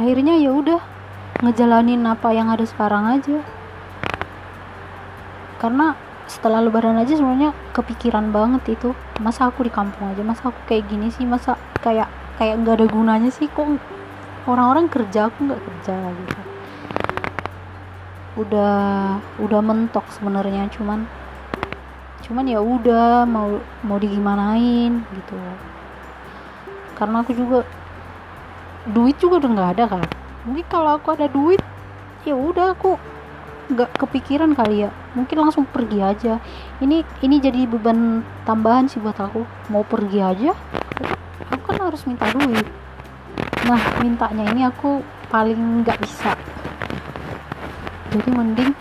Akhirnya 0.01 0.35
ya 0.41 0.51
udah 0.57 0.81
ngejalanin 1.45 2.03
apa 2.09 2.33
yang 2.33 2.49
ada 2.49 2.65
sekarang 2.65 3.05
aja. 3.21 3.45
Karena 5.61 5.93
setelah 6.31 6.63
lebaran 6.63 6.97
aja 6.97 7.19
sebenarnya 7.19 7.53
kepikiran 7.75 8.31
banget 8.31 8.79
itu 8.79 8.95
masa 9.19 9.51
aku 9.51 9.67
di 9.67 9.73
kampung 9.75 10.15
aja 10.15 10.23
masa 10.23 10.55
aku 10.55 10.63
kayak 10.71 10.87
gini 10.87 11.11
sih 11.11 11.27
masa 11.27 11.59
kayak 11.83 12.07
kayak 12.39 12.63
nggak 12.63 12.79
ada 12.79 12.87
gunanya 12.87 13.35
sih 13.35 13.51
kok 13.51 13.67
orang-orang 14.47 14.87
kerja 14.87 15.27
aku 15.27 15.51
nggak 15.51 15.59
kerja 15.61 15.95
gitu. 16.17 16.41
Udah 18.41 19.19
udah 19.43 19.61
mentok 19.61 20.07
sebenarnya 20.15 20.71
cuman 20.73 21.05
cuman 22.27 22.45
ya 22.47 22.61
udah 22.61 23.25
mau 23.25 23.59
mau 23.85 23.99
digimanain 23.99 25.03
gitu. 25.15 25.39
Karena 26.97 27.25
aku 27.25 27.33
juga 27.33 27.65
duit 28.89 29.17
juga 29.21 29.45
udah 29.45 29.51
nggak 29.53 29.71
ada 29.77 29.85
kan 29.89 30.05
mungkin 30.45 30.65
kalau 30.73 30.97
aku 30.97 31.13
ada 31.13 31.29
duit 31.29 31.61
ya 32.25 32.33
udah 32.33 32.73
aku 32.73 32.97
nggak 33.71 33.91
kepikiran 34.03 34.51
kali 34.59 34.89
ya. 34.89 34.91
Mungkin 35.15 35.37
langsung 35.39 35.63
pergi 35.63 36.03
aja. 36.03 36.43
Ini 36.83 37.07
ini 37.23 37.37
jadi 37.39 37.71
beban 37.71 38.27
tambahan 38.43 38.91
sih 38.91 38.99
buat 38.99 39.15
aku. 39.15 39.47
Mau 39.71 39.87
pergi 39.87 40.19
aja 40.19 40.53
aku 41.51 41.65
kan 41.71 41.79
harus 41.87 42.03
minta 42.05 42.27
duit. 42.35 42.67
Nah 43.65 43.81
mintanya 44.03 44.45
ini 44.51 44.67
aku 44.67 45.05
paling 45.31 45.87
nggak 45.87 45.99
bisa. 46.03 46.35
Jadi 48.11 48.29
mending 48.35 48.75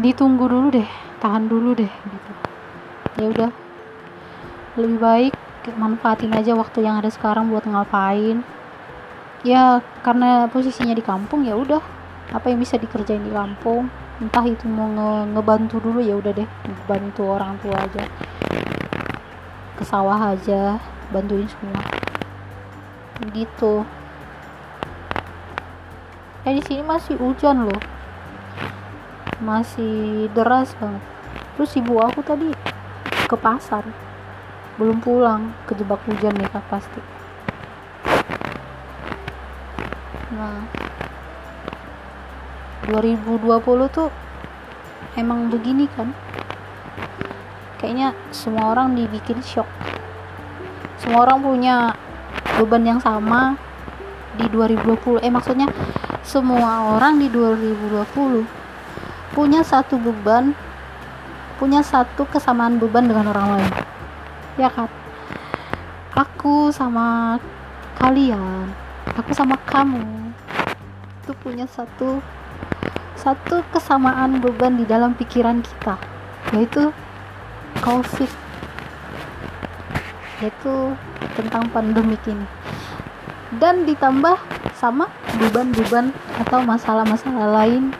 ditunggu 0.00 0.48
dulu 0.48 0.68
deh 0.72 0.88
tahan 1.20 1.44
dulu 1.46 1.76
deh 1.76 1.92
gitu. 1.92 2.32
Ya 3.20 3.26
udah. 3.28 3.50
Lebih 4.80 4.98
baik 4.98 5.34
manfaatin 5.76 6.32
aja 6.32 6.56
waktu 6.56 6.88
yang 6.88 6.96
ada 6.96 7.12
sekarang 7.12 7.52
buat 7.52 7.68
ngapain. 7.68 8.40
Ya 9.44 9.84
karena 10.00 10.48
posisinya 10.48 10.96
di 10.96 11.04
kampung 11.04 11.44
ya 11.44 11.52
udah. 11.52 11.84
Apa 12.32 12.48
yang 12.48 12.64
bisa 12.64 12.80
dikerjain 12.80 13.20
di 13.20 13.32
kampung? 13.32 13.92
Entah 14.24 14.44
itu 14.48 14.64
mau 14.64 14.88
nge 14.88 15.36
ngebantu 15.36 15.76
dulu 15.84 16.00
ya 16.00 16.16
udah 16.16 16.32
deh. 16.32 16.48
Bantu 16.88 17.36
orang 17.36 17.60
tua 17.60 17.76
aja. 17.76 18.08
Ke 19.76 19.84
sawah 19.84 20.32
aja 20.32 20.80
bantuin 21.12 21.44
semua. 21.44 21.84
Gitu. 23.36 23.84
Eh 26.48 26.56
di 26.56 26.62
sini 26.64 26.80
masih 26.80 27.20
hujan 27.20 27.68
loh 27.68 27.99
masih 29.40 30.28
deras 30.36 30.76
banget. 30.76 31.02
Terus 31.56 31.76
ibu 31.80 31.96
aku 32.00 32.20
tadi 32.20 32.52
ke 33.24 33.36
pasar 33.36 33.84
belum 34.76 35.00
pulang 35.04 35.52
kejebak 35.68 36.00
hujan 36.08 36.32
nih 36.36 36.48
kak 36.48 36.64
pasti. 36.72 37.00
Nah 40.32 40.64
2020 42.88 43.44
tuh 43.92 44.08
emang 45.16 45.52
begini 45.52 45.84
kan? 45.92 46.12
Kayaknya 47.80 48.12
semua 48.32 48.76
orang 48.76 48.92
dibikin 48.96 49.40
shock. 49.40 49.68
Semua 51.00 51.24
orang 51.28 51.40
punya 51.40 51.76
beban 52.60 52.84
yang 52.84 53.00
sama 53.00 53.56
di 54.36 54.46
2020 54.52 55.24
eh 55.24 55.32
maksudnya 55.32 55.68
semua 56.20 56.96
orang 56.96 57.18
di 57.18 57.28
2020 57.32 58.59
punya 59.34 59.62
satu 59.62 59.96
beban 60.00 60.52
punya 61.60 61.84
satu 61.84 62.24
kesamaan 62.24 62.80
beban 62.80 63.04
dengan 63.04 63.30
orang 63.36 63.60
lain. 63.60 63.72
Ya 64.56 64.72
kan? 64.72 64.88
Aku 66.16 66.72
sama 66.72 67.36
kalian 68.00 68.72
aku 69.12 69.36
sama 69.36 69.60
kamu 69.68 70.32
itu 71.20 71.32
punya 71.44 71.68
satu 71.68 72.24
satu 73.12 73.60
kesamaan 73.68 74.40
beban 74.40 74.80
di 74.80 74.88
dalam 74.88 75.12
pikiran 75.12 75.60
kita 75.60 76.00
yaitu 76.56 76.88
covid 77.84 78.30
yaitu 80.40 80.74
tentang 81.36 81.68
pandemik 81.68 82.24
ini. 82.24 82.48
Dan 83.60 83.84
ditambah 83.84 84.40
sama 84.72 85.12
beban-beban 85.36 86.16
atau 86.40 86.64
masalah-masalah 86.64 87.52
lain 87.60 87.92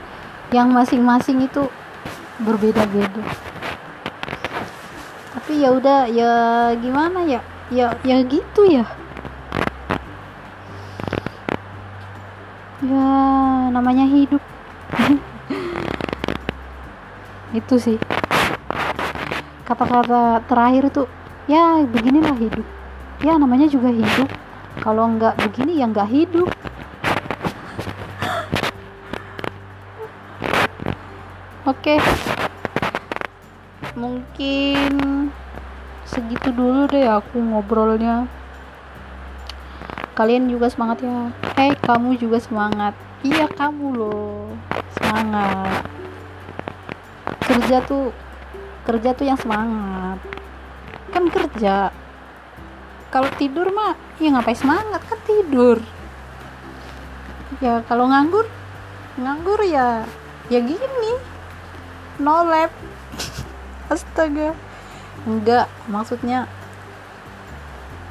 yang 0.51 0.75
masing-masing 0.75 1.47
itu 1.47 1.71
berbeda-beda. 2.43 3.23
Tapi 5.31 5.63
ya 5.63 5.71
udah 5.71 6.11
ya 6.11 6.33
gimana 6.75 7.23
ya? 7.23 7.41
Ya 7.71 7.95
ya 8.03 8.19
gitu 8.27 8.67
ya. 8.67 8.83
Ya 12.83 13.09
namanya 13.71 14.11
hidup. 14.11 14.43
Itu 17.59 17.79
sih. 17.79 17.99
Kata-kata 19.67 20.43
terakhir 20.51 20.91
itu 20.91 21.03
ya 21.47 21.79
beginilah 21.87 22.35
hidup. 22.35 22.67
Ya 23.23 23.39
namanya 23.39 23.71
juga 23.71 23.91
hidup. 23.91 24.27
Kalau 24.83 25.07
nggak 25.15 25.39
begini 25.47 25.79
ya 25.79 25.87
nggak 25.87 26.11
hidup 26.11 26.51
oke. 31.69 31.95
Mungkin 33.97 34.93
segitu 36.09 36.49
dulu 36.55 36.89
deh 36.89 37.05
aku 37.05 37.37
ngobrolnya. 37.37 38.25
Kalian 40.17 40.49
juga 40.49 40.73
semangat 40.73 41.05
ya. 41.05 41.33
Eh 41.57 41.77
kamu 41.81 42.17
juga 42.17 42.41
semangat. 42.41 42.97
Iya 43.21 43.49
kamu 43.49 43.87
loh. 43.97 44.53
Semangat. 44.97 45.85
Kerja 47.45 47.77
tuh 47.85 48.13
kerja 48.89 49.13
tuh 49.13 49.27
yang 49.29 49.41
semangat. 49.41 50.19
Kan 51.13 51.29
kerja. 51.29 51.93
Kalau 53.11 53.31
tidur 53.37 53.69
mah 53.75 53.99
ya 54.23 54.33
ngapain 54.33 54.57
semangat? 54.57 55.03
Kan 55.05 55.21
tidur. 55.27 55.77
Ya 57.61 57.85
kalau 57.85 58.09
nganggur 58.09 58.47
nganggur 59.19 59.61
ya 59.67 60.07
ya 60.49 60.59
gini 60.63 61.13
no 62.21 62.45
lab. 62.45 62.71
Astaga. 63.89 64.55
Enggak 65.25 65.67
maksudnya 65.89 66.47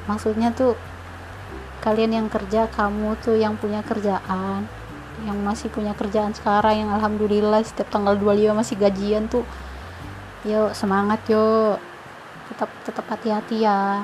maksudnya 0.09 0.49
tuh 0.51 0.73
kalian 1.85 2.25
yang 2.25 2.27
kerja 2.27 2.65
kamu 2.73 3.15
tuh 3.21 3.37
yang 3.37 3.55
punya 3.55 3.85
kerjaan 3.85 4.65
yang 5.23 5.37
masih 5.45 5.69
punya 5.69 5.93
kerjaan 5.93 6.33
sekarang 6.33 6.85
yang 6.85 6.89
alhamdulillah 6.91 7.61
setiap 7.61 7.93
tanggal 7.93 8.17
25 8.17 8.55
masih 8.55 8.75
gajian 8.79 9.29
tuh 9.29 9.45
yuk 10.47 10.71
semangat 10.71 11.19
yuk 11.27 11.77
tetap 12.49 12.69
tetap 12.83 13.05
hati-hati 13.07 13.63
ya. 13.63 14.03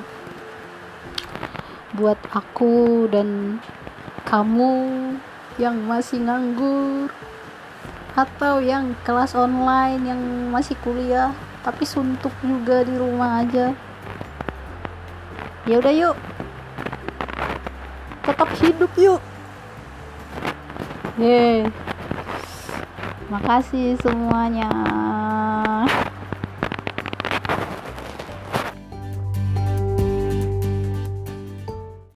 Buat 1.98 2.20
aku 2.32 3.10
dan 3.10 3.60
kamu 4.28 4.72
yang 5.58 5.76
masih 5.88 6.22
nganggur 6.22 7.10
atau 8.15 8.63
yang 8.63 8.95
kelas 9.04 9.36
online 9.36 10.01
yang 10.08 10.21
masih 10.49 10.80
kuliah 10.80 11.36
tapi 11.62 11.84
suntuk 11.84 12.32
juga 12.39 12.82
di 12.88 12.95
rumah 12.95 13.43
aja 13.43 13.75
ya 15.67 15.75
udah 15.78 15.93
yuk 15.93 16.17
tetap 18.23 18.49
hidup 18.58 18.91
yuk 18.95 19.21
Yeay. 21.15 21.63
Makasih 23.32 23.95
semuanya. 24.04 24.67